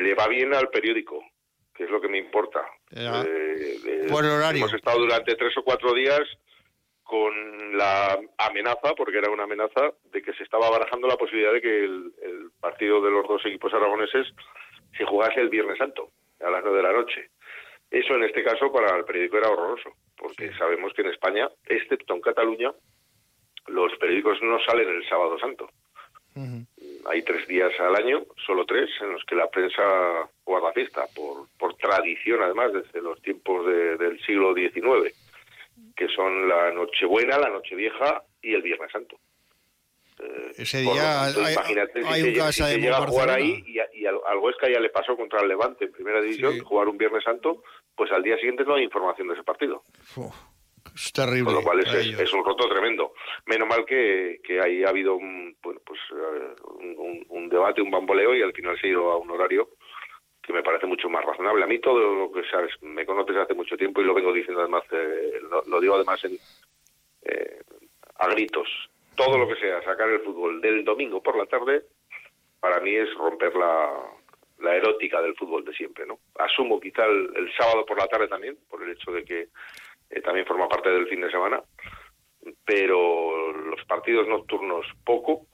le 0.00 0.14
va 0.14 0.26
bien 0.28 0.54
al 0.54 0.68
periódico 0.70 1.22
que 1.74 1.84
es 1.84 1.90
lo 1.90 2.00
que 2.00 2.08
me 2.08 2.18
importa. 2.18 2.60
Eh, 2.90 3.78
eh, 3.86 4.06
Por 4.10 4.24
horario. 4.24 4.62
Hemos 4.62 4.74
estado 4.74 4.98
durante 4.98 5.34
tres 5.34 5.56
o 5.56 5.62
cuatro 5.62 5.92
días 5.94 6.22
con 7.02 7.76
la 7.76 8.18
amenaza, 8.38 8.94
porque 8.96 9.18
era 9.18 9.30
una 9.30 9.44
amenaza, 9.44 9.92
de 10.04 10.22
que 10.22 10.32
se 10.34 10.44
estaba 10.44 10.70
barajando 10.70 11.08
la 11.08 11.16
posibilidad 11.16 11.52
de 11.52 11.60
que 11.60 11.84
el, 11.84 12.12
el 12.22 12.50
partido 12.60 13.02
de 13.02 13.10
los 13.10 13.26
dos 13.28 13.44
equipos 13.44 13.72
aragoneses 13.74 14.26
se 14.96 15.04
jugase 15.04 15.40
el 15.40 15.48
Viernes 15.48 15.78
Santo, 15.78 16.10
a 16.40 16.50
las 16.50 16.62
nueve 16.62 16.78
de 16.78 16.82
la 16.84 16.92
noche. 16.92 17.30
Eso 17.90 18.14
en 18.14 18.24
este 18.24 18.42
caso 18.42 18.72
para 18.72 18.96
el 18.96 19.04
periódico 19.04 19.36
era 19.36 19.50
horroroso, 19.50 19.90
porque 20.16 20.48
sí. 20.48 20.58
sabemos 20.58 20.92
que 20.94 21.02
en 21.02 21.08
España, 21.08 21.50
excepto 21.66 22.14
en 22.14 22.22
Cataluña, 22.22 22.72
los 23.66 23.94
periódicos 23.98 24.38
no 24.42 24.58
salen 24.64 24.88
el 24.88 25.06
sábado 25.08 25.38
santo. 25.38 25.68
Uh 26.34 26.40
-huh. 26.40 26.66
Hay 27.06 27.22
tres 27.22 27.46
días 27.48 27.72
al 27.80 27.96
año, 27.96 28.24
solo 28.46 28.64
tres, 28.64 28.88
en 29.00 29.12
los 29.12 29.24
que 29.24 29.34
la 29.34 29.48
prensa 29.48 29.82
guarda 30.44 30.72
fiesta, 30.72 31.04
por, 31.14 31.48
por 31.58 31.74
tradición 31.76 32.42
además, 32.42 32.72
desde 32.72 33.00
los 33.02 33.20
tiempos 33.22 33.66
de, 33.66 33.96
del 33.96 34.20
siglo 34.24 34.54
XIX, 34.54 35.14
que 35.96 36.08
son 36.08 36.48
la 36.48 36.70
Nochebuena, 36.72 37.38
la 37.38 37.48
Nochevieja 37.50 38.22
y 38.40 38.54
el 38.54 38.62
Viernes 38.62 38.90
Santo. 38.92 39.16
Eh, 40.20 40.52
Ese 40.58 40.82
día 40.82 41.24
hay, 41.24 41.32
imagínate 41.52 42.00
hay 42.06 42.22
si 42.22 42.28
un 42.40 42.52
si 42.52 42.62
de 42.62 42.68
se 42.68 42.78
llega 42.78 42.98
a 42.98 43.06
jugar 43.06 43.30
ahí 43.30 43.64
y, 43.66 43.78
y 44.00 44.06
al, 44.06 44.18
al, 44.26 44.38
Huesca 44.38 44.68
ya 44.70 44.78
le 44.78 44.90
pasó 44.90 45.16
contra 45.16 45.40
el 45.40 45.48
Levante 45.48 45.86
en 45.86 45.92
Primera 45.92 46.20
División, 46.20 46.52
Sí. 46.52 46.60
jugar 46.60 46.88
un 46.88 46.98
Viernes 46.98 47.24
Santo, 47.24 47.62
pues 47.96 48.12
al 48.12 48.22
día 48.22 48.36
siguiente 48.36 48.64
no 48.64 48.74
hay 48.74 48.84
información 48.84 49.26
de 49.28 49.34
ese 49.34 49.42
partido. 49.42 49.82
Uf, 50.16 50.34
es 50.94 51.12
terrible. 51.12 51.44
Con 51.46 51.54
lo 51.54 51.62
cual 51.62 51.80
es, 51.80 52.32
un 52.32 52.44
roto 52.44 52.68
tremendo. 52.68 53.12
Menos 53.46 53.68
mal 53.68 53.84
que, 53.84 54.40
que 54.44 54.60
ahí 54.60 54.84
ha 54.84 54.88
habido 54.90 55.14
un, 55.14 55.56
bueno, 55.62 55.80
pues, 55.84 56.00
eh, 56.10 56.54
un, 56.80 56.94
un- 56.98 57.26
un 57.28 57.48
debate, 57.48 57.80
un 57.82 57.90
bamboleo 57.90 58.34
y 58.34 58.42
al 58.42 58.52
final 58.52 58.78
se 58.80 58.86
ha 58.86 58.90
ido 58.90 59.10
a 59.10 59.16
un 59.18 59.30
horario 59.30 59.68
que 60.42 60.52
me 60.52 60.62
parece 60.62 60.86
mucho 60.86 61.08
más 61.08 61.24
razonable. 61.24 61.62
A 61.64 61.68
mí 61.68 61.78
todo 61.78 62.00
lo 62.14 62.32
que 62.32 62.42
sabes, 62.50 62.72
me 62.82 63.06
conoces 63.06 63.36
hace 63.36 63.54
mucho 63.54 63.76
tiempo 63.76 64.00
y 64.00 64.04
lo 64.04 64.14
vengo 64.14 64.32
diciendo 64.32 64.60
además, 64.60 64.82
eh, 64.90 65.40
lo, 65.48 65.62
lo 65.66 65.80
digo 65.80 65.94
además 65.94 66.22
en, 66.24 66.36
eh, 67.24 67.60
a 68.18 68.28
gritos. 68.28 68.68
Todo 69.14 69.38
lo 69.38 69.46
que 69.46 69.56
sea 69.56 69.82
sacar 69.84 70.08
el 70.08 70.20
fútbol 70.20 70.60
del 70.60 70.84
domingo 70.84 71.22
por 71.22 71.36
la 71.36 71.46
tarde, 71.46 71.84
para 72.60 72.80
mí 72.80 72.94
es 72.94 73.12
romper 73.14 73.54
la, 73.54 73.90
la 74.60 74.74
erótica 74.76 75.20
del 75.22 75.34
fútbol 75.36 75.64
de 75.64 75.72
siempre, 75.74 76.06
¿no? 76.06 76.18
Asumo 76.38 76.80
quizá 76.80 77.04
el, 77.04 77.30
el 77.36 77.52
sábado 77.56 77.84
por 77.86 77.98
la 77.98 78.06
tarde 78.08 78.26
también, 78.28 78.56
por 78.68 78.82
el 78.82 78.90
hecho 78.90 79.12
de 79.12 79.24
que 79.24 79.48
eh, 80.12 80.20
también 80.20 80.46
forma 80.46 80.68
parte 80.68 80.90
del 80.90 81.08
fin 81.08 81.20
de 81.20 81.30
semana, 81.30 81.62
pero 82.64 83.52
los 83.52 83.84
partidos 83.86 84.28
nocturnos 84.28 84.86
poco 85.04 85.46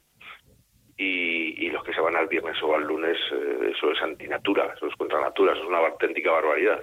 y, 0.97 1.66
y 1.66 1.71
los 1.71 1.85
que 1.85 1.94
se 1.94 2.01
van 2.01 2.16
al 2.16 2.29
viernes 2.29 2.57
o 2.62 2.75
al 2.75 2.83
lunes, 2.83 3.16
eh, 3.33 3.73
eso 3.75 3.92
es 3.92 4.03
antinatura, 4.03 4.75
eso 4.77 4.87
es 4.87 4.94
contra 4.97 5.21
natura, 5.21 5.53
eso 5.53 5.62
es 5.62 5.68
una 5.68 5.79
auténtica 5.79 6.33
barbaridad. 6.33 6.83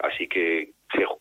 Así 0.00 0.28
que 0.28 0.74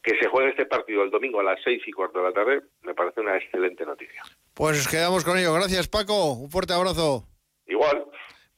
que 0.04 0.18
se 0.20 0.28
juegue 0.28 0.52
este 0.52 0.66
partido 0.66 1.04
el 1.04 1.10
domingo 1.10 1.40
a 1.40 1.44
las 1.44 1.60
seis 1.64 1.82
y 1.86 1.92
cuarto 1.92 2.20
de 2.20 2.26
la 2.26 2.34
tarde 2.34 2.62
me 2.84 2.94
parece 2.94 3.22
una 3.22 3.38
excelente 3.38 3.86
noticia. 3.86 4.22
Pues 4.54 4.88
quedamos 4.88 5.26
con 5.26 5.38
ello. 5.38 5.54
Gracias, 5.54 5.88
Paco. 5.88 6.34
Un 6.34 6.52
fuerte 6.52 6.74
abrazo. 6.74 7.24
Igual, 7.66 8.06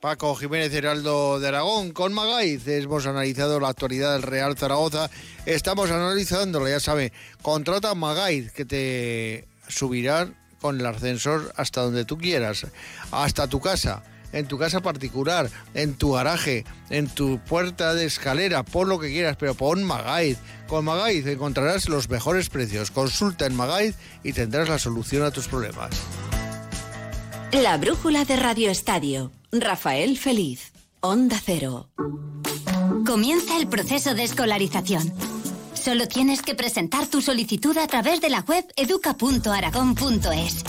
Paco 0.06 0.36
Jiménez 0.36 0.72
Heraldo 0.72 1.40
de 1.40 1.48
Aragón 1.48 1.90
con 1.90 2.14
Magaiz. 2.14 2.68
Hemos 2.68 3.08
analizado 3.08 3.60
la 3.60 3.70
actualidad 3.70 4.14
del 4.14 4.22
Real 4.22 4.56
Zaragoza. 4.56 5.10
Estamos 5.48 5.90
analizándolo, 5.90 6.70
ya 6.70 6.80
sabe. 6.80 7.12
Contrata 7.42 7.96
Magaiz 7.96 8.52
que 8.52 8.66
te 8.66 9.48
subirán 9.68 10.38
con 10.62 10.80
el 10.80 10.86
ascensor 10.86 11.52
hasta 11.58 11.82
donde 11.82 12.06
tú 12.06 12.20
quieras, 12.20 12.68
hasta 13.10 13.48
tu 13.48 13.60
casa, 13.60 14.04
en 14.32 14.48
tu 14.48 14.60
casa 14.60 14.80
particular, 14.80 15.50
en 15.74 15.96
tu 15.96 16.12
garaje, 16.12 16.66
en 16.92 17.08
tu 17.08 17.40
puerta 17.40 17.96
de 17.96 18.06
escalera, 18.06 18.62
pon 18.62 18.90
lo 18.90 19.00
que 19.00 19.10
quieras, 19.10 19.38
pero 19.40 19.56
pon 19.56 19.84
Magaiz. 19.84 20.38
Con 20.68 20.86
Magaiz 20.86 21.26
encontrarás 21.26 21.90
los 21.90 22.12
mejores 22.12 22.50
precios. 22.50 22.92
Consulta 22.92 23.48
en 23.48 23.56
Magaiz 23.56 23.96
y 24.24 24.34
tendrás 24.34 24.70
la 24.70 24.78
solución 24.78 25.24
a 25.24 25.32
tus 25.32 25.48
problemas. 25.48 25.90
La 27.52 27.76
brújula 27.78 28.24
de 28.24 28.36
Radio 28.36 28.70
Estadio. 28.70 29.32
Rafael 29.62 30.18
Feliz. 30.18 30.72
Onda 31.02 31.40
Cero. 31.44 31.90
Comienza 33.06 33.58
el 33.58 33.68
proceso 33.68 34.16
de 34.16 34.24
escolarización. 34.24 35.14
Solo 35.74 36.08
tienes 36.08 36.42
que 36.42 36.56
presentar 36.56 37.06
tu 37.08 37.22
solicitud 37.22 37.78
a 37.78 37.86
través 37.88 38.22
de 38.22 38.30
la 38.30 38.40
web 38.42 38.66
educa.aragón.es. 38.76 40.64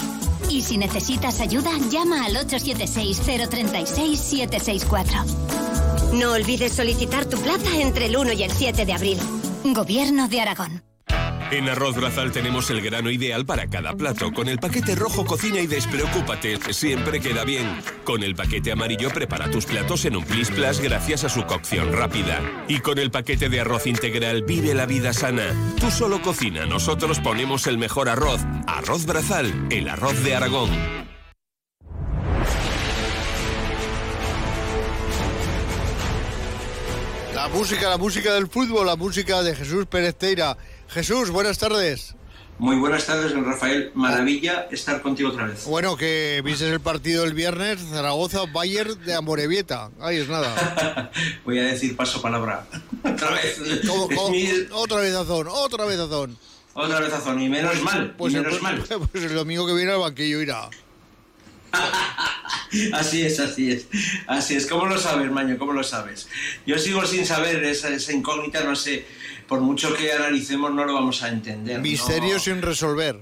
Y 0.51 0.63
si 0.63 0.79
necesitas 0.79 1.41
ayuda, 1.41 1.71
llama 1.91 2.25
al 2.27 2.37
876-036-764. 2.37 5.25
No 6.13 6.33
olvides 6.33 6.73
solicitar 6.73 7.27
tu 7.27 7.37
plaza 7.39 7.81
entre 7.81 8.07
el 8.07 8.17
1 8.17 8.33
y 8.33 8.43
el 8.43 8.53
7 8.53 8.87
de 8.87 8.93
abril. 8.93 9.19
Gobierno 9.65 10.29
de 10.29 10.41
Aragón. 10.41 10.86
En 11.53 11.69
Arroz 11.69 11.95
Brazal 11.95 12.33
tenemos 12.33 12.71
el 12.71 12.81
grano 12.81 13.09
ideal 13.09 13.47
para 13.47 13.69
cada 13.69 13.95
plato. 13.95 14.33
Con 14.33 14.49
el 14.49 14.59
paquete 14.59 14.97
rojo 14.97 15.25
cocina 15.25 15.61
y 15.61 15.69
despreocúpate, 15.69 16.59
siempre 16.73 17.21
queda 17.21 17.45
bien. 17.45 17.81
Con 18.03 18.25
el 18.25 18.35
paquete 18.35 18.73
amarillo 18.73 19.11
prepara 19.11 19.49
tus 19.49 19.65
platos 19.65 20.05
en 20.07 20.17
un 20.17 20.25
plis 20.25 20.51
plas 20.51 20.81
gracias 20.81 21.23
a 21.23 21.29
su 21.29 21.45
cocción 21.45 21.93
rápida. 21.93 22.41
Y 22.67 22.81
con 22.81 22.99
el 22.99 23.13
paquete 23.13 23.49
de 23.49 23.61
arroz 23.61 23.87
integral 23.87 24.43
vive 24.43 24.75
la 24.75 24.87
vida 24.87 25.13
sana. 25.13 25.55
Tú 25.79 25.89
solo 25.93 26.21
cocina, 26.21 26.67
nosotros 26.67 27.21
ponemos 27.21 27.69
el 27.69 27.79
mejor 27.79 28.09
arroz. 28.09 28.41
Arroz 28.67 29.07
Brazal, 29.07 29.69
el 29.71 29.89
arroz 29.89 30.21
de 30.25 30.35
Aragón. 30.35 30.71
La 37.37 37.49
música, 37.49 37.89
la 37.89 37.99
música 37.99 38.35
del 38.35 38.49
fútbol, 38.49 38.87
la 38.87 38.97
música 38.97 39.45
de 39.45 39.55
Jesús 39.55 39.87
Pérez 39.87 40.17
Teira. 40.17 40.57
Jesús, 40.89 41.31
buenas 41.31 41.59
tardes. 41.59 42.15
Muy 42.59 42.77
buenas 42.77 43.05
tardes, 43.05 43.35
don 43.35 43.45
Rafael. 43.45 43.91
Maravilla 43.95 44.67
estar 44.71 45.03
contigo 45.03 45.29
otra 45.29 45.47
vez. 45.47 45.67
Bueno, 45.67 45.95
que 45.97 46.41
viste 46.43 46.67
el 46.71 46.81
partido 46.81 47.25
el 47.25 47.35
viernes, 47.35 47.81
Zaragoza, 47.91 48.45
Bayern 48.51 49.05
de 49.05 49.15
Amorebieta. 49.15 49.91
Ahí 50.01 50.17
es 50.17 50.29
nada. 50.29 51.11
Voy 51.45 51.59
a 51.59 51.65
decir 51.65 51.95
paso 51.97 52.23
palabra. 52.23 52.67
otra 53.05 53.31
vez. 53.33 53.61
Otra 54.73 55.01
vez 55.01 55.15
azón, 55.15 55.49
otra 55.51 55.85
vez 55.85 55.99
azón. 55.99 56.39
Otra 56.73 57.01
vez 57.01 57.13
azón, 57.13 57.43
y 57.43 57.49
menos 57.49 57.83
mal. 57.83 58.15
Pues, 58.17 58.33
menos 58.33 58.55
el, 58.55 58.63
mal. 58.63 58.83
pues 59.13 59.25
el 59.25 59.35
domingo 59.35 59.67
que 59.67 59.75
viene 59.75 59.93
al 59.93 59.99
banquillo 59.99 60.41
irá. 60.41 60.71
así 62.95 63.23
es, 63.23 63.39
así 63.39 63.71
es. 63.71 63.87
Así 64.27 64.55
es. 64.55 64.67
¿Cómo 64.67 64.87
lo 64.87 64.99
sabes, 64.99 65.31
Maño? 65.31 65.59
¿Cómo 65.59 65.73
lo 65.73 65.85
sabes? 65.85 66.27
Yo 66.65 66.79
sigo 66.79 67.05
sin 67.05 67.27
saber 67.27 67.63
esa, 67.65 67.91
esa 67.91 68.13
incógnita, 68.15 68.65
no 68.65 68.75
sé 68.75 69.05
por 69.49 69.61
mucho 69.61 69.95
que 69.95 70.13
analicemos 70.13 70.73
no 70.73 70.85
lo 70.85 70.95
vamos 70.95 71.23
a 71.23 71.29
entender. 71.29 71.81
Misterio 71.81 72.39
sin 72.39 72.63
resolver. 72.63 73.21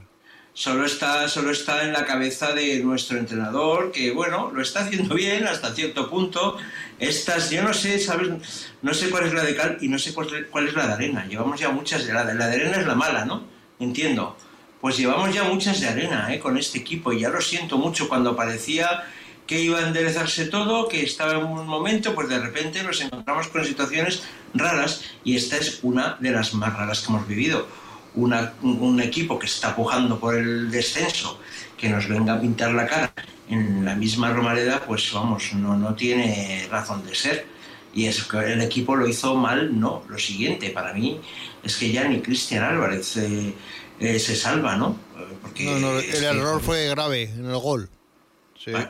Solo 0.57 0.87
está, 0.87 1.29
solo 1.29 1.51
está 1.51 1.83
en 1.83 1.93
la 1.93 2.05
cabeza 2.05 2.53
de 2.53 2.79
nuestro 2.79 3.19
entrenador, 3.19 3.91
que 3.91 4.13
bueno, 4.13 4.53
lo 4.55 4.63
está 4.63 4.81
haciendo 4.81 5.15
bien 5.17 5.47
hasta 5.47 5.75
cierto 5.75 6.09
punto. 6.09 6.57
Estas, 7.01 7.51
yo 7.51 7.63
no 7.63 7.75
sé, 7.75 7.99
¿sabes? 7.99 8.71
No 8.81 8.95
sé 8.95 9.11
cuál 9.11 9.27
es 9.27 9.35
la 9.35 9.43
de 9.43 9.57
cal 9.57 9.79
y 9.81 9.89
no 9.89 9.99
sé 9.99 10.15
cuál, 10.15 10.69
es 10.69 10.75
la 10.75 10.87
de 10.87 10.93
arena. 10.93 11.27
Llevamos 11.27 11.59
ya 11.59 11.71
muchas 11.71 12.07
de 12.07 12.13
la, 12.13 12.25
la 12.25 12.47
de 12.47 12.55
arena 12.55 12.77
es 12.77 12.87
la 12.87 12.95
mala, 12.95 13.25
¿no? 13.25 13.45
Entiendo. 13.81 14.37
Pues 14.81 14.97
llevamos 14.97 15.35
ya 15.35 15.43
muchas 15.45 15.81
de 15.81 15.89
arena, 15.89 16.33
¿eh? 16.33 16.39
Con 16.39 16.57
este 16.57 16.79
equipo 16.79 17.13
y 17.13 17.21
ya 17.21 17.31
lo 17.31 17.41
siento 17.41 17.77
mucho 17.77 18.09
cuando 18.09 18.37
parecía 18.37 19.05
que 19.47 19.61
iba 19.61 19.79
a 19.79 19.87
enderezarse 19.87 20.47
todo, 20.47 20.89
que 20.89 21.03
estaba 21.03 21.35
en 21.35 21.45
un 21.45 21.67
momento, 21.67 22.15
pues 22.15 22.29
de 22.29 22.39
repente 22.39 22.83
nos 22.83 23.01
encontramos 23.01 23.49
con 23.49 23.65
situaciones 23.65 24.23
raras 24.55 25.03
y 25.23 25.37
esta 25.37 25.57
es 25.57 25.81
una 25.83 26.17
de 26.21 26.31
las 26.31 26.55
más 26.55 26.73
raras 26.75 27.01
que 27.01 27.13
hemos 27.13 27.27
vivido. 27.27 27.67
un 28.15 29.01
equipo 29.01 29.39
que 29.39 29.47
está 29.47 29.75
pujando 29.75 30.19
por 30.19 30.37
el 30.37 30.71
descenso, 30.71 31.41
que 31.77 31.89
nos 31.89 32.09
venga 32.09 32.35
a 32.35 32.41
pintar 32.41 32.73
la 32.73 32.87
cara 32.87 33.13
en 33.49 33.85
la 33.85 33.95
misma 33.95 34.33
Romareda, 34.33 34.81
pues 34.87 35.13
vamos, 35.13 35.53
no, 35.55 35.77
no 35.77 35.95
tiene 35.95 36.67
razón 36.71 37.05
de 37.05 37.15
ser. 37.15 37.47
Y 37.93 38.07
es 38.07 38.25
que 38.25 38.39
el 38.39 38.61
equipo 38.61 38.97
lo 38.97 39.07
hizo 39.07 39.37
mal, 39.37 39.79
no. 39.79 40.03
Lo 40.09 40.19
siguiente, 40.19 40.71
para 40.71 40.93
mí, 40.93 41.21
es 41.63 41.77
que 41.77 41.93
ya 41.93 42.09
ni 42.09 42.21
Cristian 42.21 42.65
Álvarez 42.65 43.17
eh, 43.19 43.55
eh, 44.01 44.19
se 44.19 44.35
salva, 44.35 44.77
¿no? 44.77 44.97
Porque 45.43 45.77
el 45.77 46.25
error 46.25 46.61
fue 46.61 46.89
grave 46.89 47.25
en 47.25 47.47
el 47.47 47.59
gol 47.59 47.89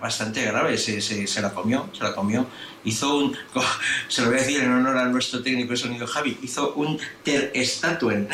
bastante 0.00 0.44
grave, 0.44 0.78
se, 0.78 1.00
se, 1.00 1.40
la 1.40 1.52
comió, 1.52 1.88
se 1.96 2.04
la 2.04 2.14
comió. 2.14 2.46
Hizo 2.84 3.16
un, 3.16 3.36
se 4.08 4.22
lo 4.22 4.28
voy 4.28 4.38
a 4.38 4.40
decir 4.40 4.60
en 4.60 4.70
honor 4.70 4.96
a 4.98 5.06
nuestro 5.06 5.42
técnico 5.42 5.70
de 5.70 5.76
sonido 5.76 6.06
Javi, 6.06 6.38
hizo 6.42 6.74
un 6.74 6.98
ter 7.22 7.50
estatuen. 7.54 8.28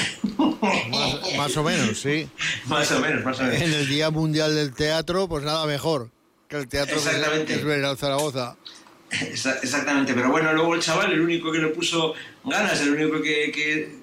Más, 1.37 1.57
o 1.57 1.62
menos, 1.62 2.00
sí. 2.00 2.29
más 2.66 2.90
o 2.92 3.00
menos, 3.00 3.24
más 3.24 3.38
o 3.40 3.42
menos. 3.44 3.61
En 3.61 3.72
el 3.72 3.88
Día 3.88 4.11
Mundial 4.11 4.55
del 4.55 4.74
Teatro, 4.74 5.29
pues 5.29 5.44
nada 5.44 5.66
mejor 5.66 6.11
que 6.50 6.57
el 6.57 6.68
teatro 6.68 6.98
que 7.46 7.55
es 7.55 7.64
ver 7.64 7.85
al 7.85 7.96
Zaragoza. 7.96 8.57
Exactamente, 9.10 10.14
pero 10.14 10.30
bueno, 10.30 10.52
luego 10.52 10.74
el 10.74 10.80
chaval, 10.80 11.12
el 11.12 11.20
único 11.20 11.50
que 11.50 11.58
le 11.58 11.68
puso 11.68 12.14
ganas, 12.44 12.80
el 12.80 12.90
único 12.90 13.20
que, 13.20 13.50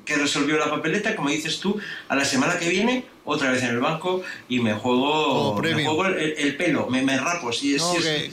que, 0.06 0.16
resolvió 0.16 0.58
la 0.58 0.70
papeleta, 0.70 1.16
como 1.16 1.30
dices 1.30 1.60
tú, 1.60 1.80
a 2.10 2.16
la 2.16 2.26
semana 2.26 2.60
que 2.60 2.70
viene, 2.70 3.06
otra 3.24 3.52
vez 3.52 3.64
en 3.64 3.70
el 3.70 3.80
banco 3.80 4.22
y 4.50 4.60
me 4.60 4.74
juego, 4.74 5.56
me 5.62 5.86
juego 5.86 6.06
el, 6.08 6.58
pelo, 6.58 6.88
me, 6.88 7.04
me 7.04 7.18
rapo. 7.18 7.54
Si 7.54 7.76
es, 7.76 7.84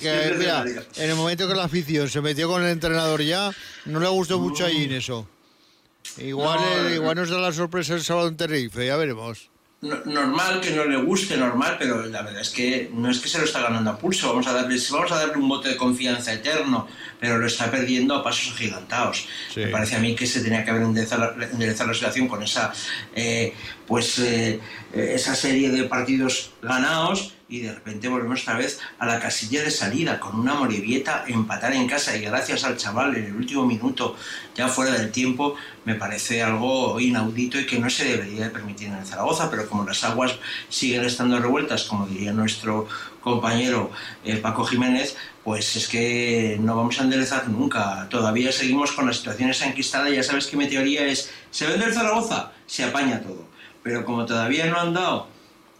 en 0.03 1.11
el 1.11 1.15
momento 1.15 1.47
que 1.47 1.55
la 1.55 1.65
afición 1.65 2.09
se 2.09 2.21
metió 2.21 2.49
con 2.49 2.63
el 2.63 2.71
entrenador 2.71 3.23
ya, 3.23 3.53
no 3.85 4.01
le 4.01 4.09
gustó 4.09 4.41
mucho 4.41 4.67
allí 4.67 4.85
en 4.85 4.93
eso. 4.93 5.29
Igual, 6.19 6.61
no, 6.61 6.91
igual 6.91 7.17
nos 7.17 7.31
da 7.31 7.39
la 7.39 7.53
sorpresa 7.53 7.95
el 7.95 8.03
sábado 8.03 8.29
en 8.29 8.37
Tenerife, 8.37 8.87
ya 8.87 8.97
veremos 8.97 9.54
normal 10.05 10.61
que 10.61 10.71
no 10.71 10.85
le 10.85 10.97
guste, 10.97 11.37
normal, 11.37 11.77
pero 11.79 12.07
la 12.07 12.23
verdad 12.23 12.41
es 12.41 12.51
que 12.51 12.91
no 12.93 13.11
es 13.11 13.21
que 13.21 13.29
se 13.29 13.39
lo 13.39 13.45
está 13.45 13.61
ganando 13.61 13.91
a 13.91 13.99
pulso, 13.99 14.29
vamos 14.29 14.47
a 14.47 14.53
darle, 14.53 14.79
vamos 14.91 15.13
a 15.13 15.17
darle 15.17 15.37
un 15.37 15.49
bote 15.49 15.69
de 15.69 15.77
confianza 15.77 16.33
eterno, 16.33 16.89
pero 17.21 17.39
lo 17.39 17.47
está 17.47 17.71
perdiendo 17.71 18.15
a 18.15 18.23
pasos 18.23 18.53
agigantados. 18.55 19.27
Me 19.57 19.69
parece 19.69 19.97
a 19.97 19.99
mí 19.99 20.15
que 20.15 20.27
se 20.27 20.43
tenía 20.43 20.65
que 20.65 20.71
haber 20.71 20.83
enderezado, 20.83 21.35
la 21.37 21.95
situación 21.95 22.29
con 22.29 22.43
esa, 22.43 22.73
eh, 23.15 23.55
pues, 23.87 24.19
eh, 24.19 24.61
esa 24.93 25.35
serie 25.35 25.71
de 25.71 25.85
partidos 25.85 26.51
ganados 26.63 27.34
y 27.49 27.61
de 27.61 27.75
repente 27.75 28.09
volvemos 28.09 28.43
otra 28.43 28.57
vez 28.57 28.81
a 28.99 29.07
la 29.07 29.21
casilla 29.21 29.63
de 29.63 29.71
salida 29.71 30.19
con 30.19 30.39
una 30.39 30.55
Morevieta 30.55 31.25
empatar 31.27 31.73
en 31.75 31.87
casa. 31.87 32.17
Y 32.17 32.23
gracias 32.23 32.65
al 32.65 32.77
chaval 32.77 33.15
en 33.17 33.25
el 33.27 33.35
último 33.35 33.67
minuto 33.67 34.17
ya 34.55 34.69
fuera 34.69 34.93
del 34.93 35.11
tiempo 35.11 35.57
me 35.85 35.95
parece 35.95 36.43
algo 36.43 36.99
inaudito 36.99 37.59
y 37.61 37.67
que 37.67 37.79
no 37.79 37.91
se 37.91 38.05
debería 38.05 38.45
de 38.45 38.51
permitir 38.51 38.89
en 38.89 39.05
Zaragoza 39.05 39.51
pero 39.51 39.69
como 39.69 39.85
las 39.85 40.03
aguas 40.05 40.37
siguen 40.69 41.05
estando 41.05 41.39
revueltas 41.39 41.85
como 41.85 42.07
diría 42.07 42.33
nuestro 42.33 42.89
compañero 43.21 43.91
eh, 44.25 44.37
Paco 44.37 44.65
Jiménez 44.65 45.17
pues 45.43 45.77
es 45.77 45.89
que 45.89 46.57
no 46.61 46.75
vamos 46.75 46.99
a 46.99 47.03
enderezar 47.03 47.49
nunca. 47.49 48.09
Todavía 48.09 48.51
seguimos 48.51 48.93
con 48.93 49.07
las 49.07 49.19
situaciones 49.19 49.61
enquistadas. 49.61 50.11
Ya 50.11 50.23
sabes 50.23 50.47
que 50.47 50.57
mi 50.57 50.67
teoría 50.67 51.07
es 51.07 51.31
se 51.51 51.67
vende 51.67 51.85
el 51.85 51.93
Zaragoza 51.93 52.53
se 52.67 52.85
apaña 52.85 53.21
todo. 53.21 53.47
Pero 53.83 54.07
como 54.07 54.25
todavía 54.25 54.65
no 54.67 54.81
han 54.81 54.95
dado 54.95 55.34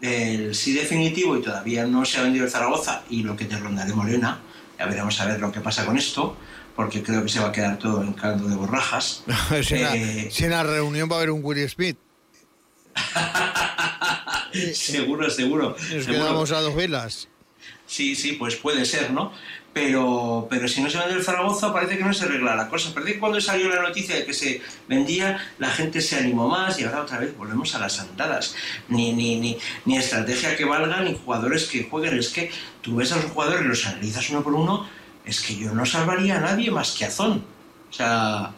el 0.05 0.55
sí 0.55 0.73
definitivo 0.73 1.37
y 1.37 1.41
todavía 1.41 1.85
no 1.85 2.05
se 2.05 2.17
ha 2.17 2.23
vendido 2.23 2.45
el 2.45 2.51
Zaragoza 2.51 3.03
y 3.09 3.23
lo 3.23 3.35
que 3.35 3.45
te 3.45 3.57
rondaré 3.57 3.93
Morena, 3.93 4.39
ya 4.77 4.85
veremos 4.85 5.19
a 5.19 5.25
ver 5.25 5.39
lo 5.39 5.51
que 5.51 5.61
pasa 5.61 5.85
con 5.85 5.97
esto, 5.97 6.37
porque 6.75 7.01
creo 7.01 7.23
que 7.23 7.29
se 7.29 7.39
va 7.39 7.47
a 7.47 7.51
quedar 7.51 7.79
todo 7.79 8.01
en 8.01 8.13
caldo 8.13 8.47
de 8.47 8.55
borrajas. 8.55 9.23
si, 9.63 9.75
en 9.75 10.51
la, 10.51 10.63
reunión 10.63 11.09
va 11.09 11.15
a 11.15 11.17
haber 11.17 11.31
un 11.31 11.41
Willy 11.43 11.67
Smith. 11.67 11.97
seguro, 14.73 15.29
seguro. 15.29 15.75
Nos 15.93 16.05
quedamos 16.05 16.51
a 16.51 16.61
dos 16.61 16.75
velas. 16.75 17.27
Sí, 17.85 18.15
sí, 18.15 18.33
pues 18.33 18.55
puede 18.55 18.85
ser, 18.85 19.11
¿no? 19.11 19.31
Pero, 19.75 20.47
pero 20.49 20.69
si 20.69 20.81
no 20.81 20.89
se 20.89 20.97
vende 20.97 21.15
el 21.15 21.23
Zaragoza 21.25 21.73
parece 21.73 21.97
que 21.97 22.03
no 22.05 22.13
se 22.13 22.23
arregla 22.23 22.55
la 22.55 22.69
cosa. 22.69 22.93
Parece 22.93 23.11
que 23.11 23.19
cuando 23.19 23.41
salió 23.41 23.67
la 23.67 23.81
noticia 23.81 24.15
de 24.15 24.25
que 24.25 24.33
se 24.33 24.61
vendía, 24.87 25.37
la 25.57 25.69
gente 25.69 25.99
se 25.99 26.15
animó 26.15 26.47
más 26.47 26.79
y 26.79 26.85
ahora 26.85 27.01
otra 27.01 27.19
vez 27.19 27.35
volvemos 27.35 27.75
a 27.75 27.79
las 27.79 27.99
andadas. 27.99 28.55
Ni, 28.87 29.11
ni, 29.11 29.37
ni, 29.37 29.57
ni 29.83 29.97
estrategia 29.97 30.55
que 30.55 30.63
valga, 30.63 31.01
ni 31.01 31.13
jugadores 31.13 31.65
que 31.65 31.83
jueguen. 31.83 32.17
Es 32.17 32.29
que 32.29 32.49
tú 32.79 32.95
ves 32.95 33.11
a 33.11 33.17
los 33.17 33.25
jugadores, 33.25 33.65
los 33.65 33.85
analizas 33.85 34.29
uno 34.29 34.43
por 34.43 34.53
uno, 34.53 34.87
es 35.25 35.41
que 35.41 35.57
yo 35.57 35.73
no 35.73 35.85
salvaría 35.85 36.37
a 36.37 36.39
nadie 36.39 36.71
más 36.71 36.93
que 36.93 37.03
a 37.03 37.11
Zon. 37.11 37.43
O 37.89 37.93
sea... 37.93 38.53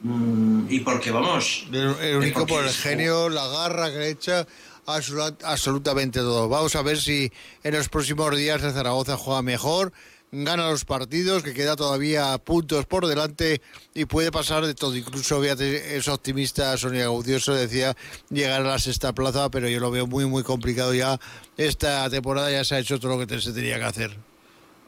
Mm, 0.00 0.66
y 0.68 0.80
porque 0.80 1.12
vamos... 1.12 1.68
El, 1.70 2.16
único 2.16 2.44
por 2.44 2.64
el 2.64 2.70
genio, 2.70 3.28
la 3.28 3.46
garra 3.46 3.92
que 3.92 4.08
echa 4.08 4.48
absolutamente 4.88 6.20
todo. 6.20 6.48
Vamos 6.48 6.74
a 6.74 6.82
ver 6.82 6.98
si 6.98 7.30
en 7.62 7.74
los 7.74 7.88
próximos 7.88 8.36
días 8.36 8.62
el 8.62 8.72
Zaragoza 8.72 9.16
juega 9.16 9.42
mejor, 9.42 9.92
gana 10.32 10.70
los 10.70 10.84
partidos, 10.84 11.42
que 11.42 11.54
queda 11.54 11.76
todavía 11.76 12.36
puntos 12.38 12.86
por 12.86 13.06
delante 13.06 13.60
y 13.94 14.06
puede 14.06 14.32
pasar 14.32 14.64
de 14.64 14.74
todo. 14.74 14.96
Incluso 14.96 15.44
es 15.44 16.08
optimista, 16.08 16.76
Sonia 16.76 17.04
Gaudioso 17.04 17.54
decía 17.54 17.96
llegar 18.30 18.62
a 18.62 18.68
la 18.68 18.78
sexta 18.78 19.12
plaza, 19.12 19.50
pero 19.50 19.68
yo 19.68 19.78
lo 19.80 19.90
veo 19.90 20.06
muy, 20.06 20.24
muy 20.24 20.42
complicado 20.42 20.94
ya. 20.94 21.20
Esta 21.56 22.08
temporada 22.08 22.50
ya 22.50 22.64
se 22.64 22.76
ha 22.76 22.78
hecho 22.78 22.98
todo 22.98 23.16
lo 23.16 23.26
que 23.26 23.40
se 23.40 23.52
tenía 23.52 23.78
que 23.78 23.84
hacer. 23.84 24.27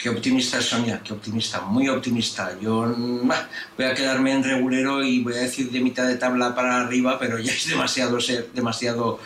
Qué 0.00 0.08
optimista 0.08 0.62
Sonia, 0.62 1.02
qué 1.04 1.12
optimista, 1.12 1.60
muy 1.60 1.86
optimista. 1.90 2.56
Yo 2.58 2.86
voy 3.76 3.86
a 3.86 3.92
quedarme 3.92 4.32
en 4.32 4.42
regulero 4.42 5.04
y 5.04 5.22
voy 5.22 5.34
a 5.34 5.40
decir 5.40 5.70
de 5.70 5.80
mitad 5.80 6.08
de 6.08 6.16
tabla 6.16 6.54
para 6.54 6.80
arriba, 6.80 7.18
pero 7.18 7.38
ya 7.38 7.52
es 7.52 7.68
demasiado 7.68 8.18
ser 8.18 8.50
demasiado 8.54 9.20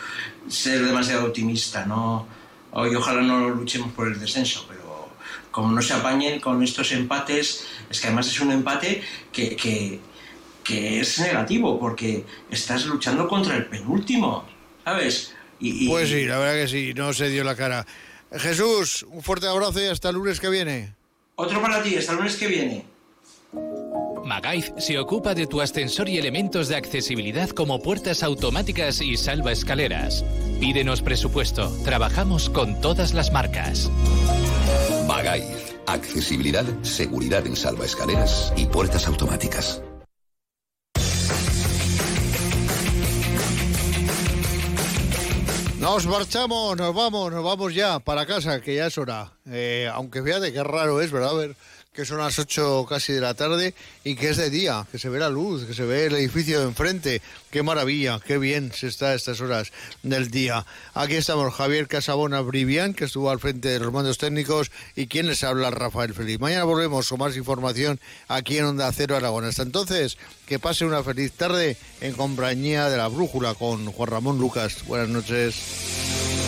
ser 0.49 0.83
demasiado 0.83 1.27
optimista, 1.27 1.85
¿no? 1.85 2.27
Hoy 2.71 2.93
ojalá 2.93 3.21
no 3.21 3.49
luchemos 3.51 3.93
por 3.93 4.09
el 4.09 4.19
descenso, 4.19 4.65
pero 4.67 5.09
como 5.49 5.71
no 5.71 5.81
se 5.81 5.93
apañen 5.93 6.41
con 6.41 6.61
estos 6.61 6.91
empates, 6.91 7.65
es 7.89 8.01
que 8.01 8.07
además 8.07 8.27
es 8.27 8.41
un 8.41 8.51
empate 8.51 9.01
que, 9.31 9.55
que, 9.55 10.99
es 10.99 11.19
negativo, 11.19 11.79
porque 11.79 12.25
estás 12.51 12.85
luchando 12.85 13.29
contra 13.29 13.55
el 13.55 13.67
penúltimo, 13.67 14.45
¿sabes? 14.83 15.33
Pues 15.87 16.09
sí, 16.09 16.25
la 16.25 16.37
verdad 16.37 16.63
que 16.63 16.67
sí, 16.67 16.93
no 16.93 17.13
se 17.13 17.29
dio 17.29 17.45
la 17.45 17.55
cara. 17.55 17.85
Jesús, 18.31 19.05
un 19.09 19.21
fuerte 19.21 19.47
abrazo 19.47 19.81
y 19.81 19.85
hasta 19.85 20.09
el 20.09 20.15
lunes 20.15 20.39
que 20.39 20.49
viene. 20.49 20.93
Otro 21.35 21.61
para 21.61 21.81
ti, 21.83 21.95
hasta 21.95 22.13
el 22.13 22.17
lunes 22.19 22.35
que 22.35 22.47
viene. 22.47 22.85
Magaiz 24.25 24.73
se 24.79 24.97
ocupa 24.97 25.35
de 25.35 25.45
tu 25.45 25.61
ascensor 25.61 26.09
y 26.09 26.17
elementos 26.17 26.67
de 26.67 26.75
accesibilidad 26.75 27.49
como 27.49 27.81
puertas 27.81 28.23
automáticas 28.23 28.99
y 29.01 29.17
salva 29.17 29.51
escaleras. 29.51 30.25
Pídenos 30.59 31.01
presupuesto. 31.01 31.69
Trabajamos 31.83 32.49
con 32.49 32.81
todas 32.81 33.13
las 33.13 33.31
marcas. 33.31 33.91
Magaiz. 35.07 35.75
Accesibilidad, 35.87 36.65
seguridad 36.81 37.45
en 37.45 37.55
salva 37.55 37.85
escaleras 37.85 38.51
y 38.57 38.65
puertas 38.65 39.07
automáticas. 39.07 39.81
Nos 45.85 46.07
marchamos, 46.07 46.75
nos 46.75 46.95
vamos, 46.95 47.31
nos 47.31 47.43
vamos 47.43 47.75
ya 47.75 47.99
para 47.99 48.25
casa, 48.25 48.59
que 48.59 48.73
ya 48.73 48.87
es 48.87 48.97
hora. 48.97 49.31
Eh, 49.45 49.87
aunque 49.93 50.23
fíjate 50.23 50.51
qué 50.51 50.63
raro 50.63 50.99
es, 50.99 51.11
¿verdad? 51.11 51.29
A 51.29 51.33
ver 51.35 51.55
que 51.95 52.05
son 52.05 52.17
las 52.17 52.37
8 52.37 52.85
casi 52.87 53.13
de 53.13 53.21
la 53.21 53.33
tarde 53.33 53.73
y 54.03 54.15
que 54.15 54.29
es 54.29 54.37
de 54.37 54.49
día, 54.49 54.85
que 54.91 54.99
se 54.99 55.09
ve 55.09 55.17
la 55.17 55.29
luz, 55.29 55.65
que 55.65 55.73
se 55.73 55.85
ve 55.85 56.05
el 56.05 56.15
edificio 56.15 56.59
de 56.59 56.65
enfrente. 56.65 57.21
Qué 57.49 57.63
maravilla, 57.63 58.19
qué 58.19 58.37
bien 58.37 58.71
se 58.73 58.87
está 58.87 59.07
a 59.07 59.13
estas 59.13 59.39
horas 59.39 59.71
del 60.03 60.29
día. 60.29 60.65
Aquí 60.93 61.15
estamos 61.15 61.53
Javier 61.53 61.87
Casabona 61.87 62.41
Brivian, 62.41 62.93
que 62.93 63.05
estuvo 63.05 63.29
al 63.29 63.39
frente 63.39 63.69
de 63.69 63.79
los 63.79 63.93
mandos 63.93 64.17
técnicos, 64.17 64.71
y 64.95 65.07
quien 65.07 65.27
les 65.27 65.43
habla, 65.43 65.71
Rafael 65.71 66.13
Feliz. 66.13 66.39
Mañana 66.39 66.65
volvemos 66.65 67.07
con 67.07 67.19
más 67.19 67.37
información 67.37 67.99
aquí 68.27 68.57
en 68.57 68.65
Onda 68.65 68.91
Cero 68.91 69.15
Aragón. 69.15 69.45
Hasta 69.45 69.63
entonces, 69.63 70.17
que 70.45 70.59
pase 70.59 70.85
una 70.85 71.01
feliz 71.01 71.31
tarde 71.31 71.77
en 72.01 72.13
compañía 72.13 72.89
de 72.89 72.97
la 72.97 73.07
Brújula 73.07 73.53
con 73.53 73.85
Juan 73.85 74.09
Ramón 74.09 74.37
Lucas. 74.37 74.85
Buenas 74.85 75.07
noches. 75.07 76.44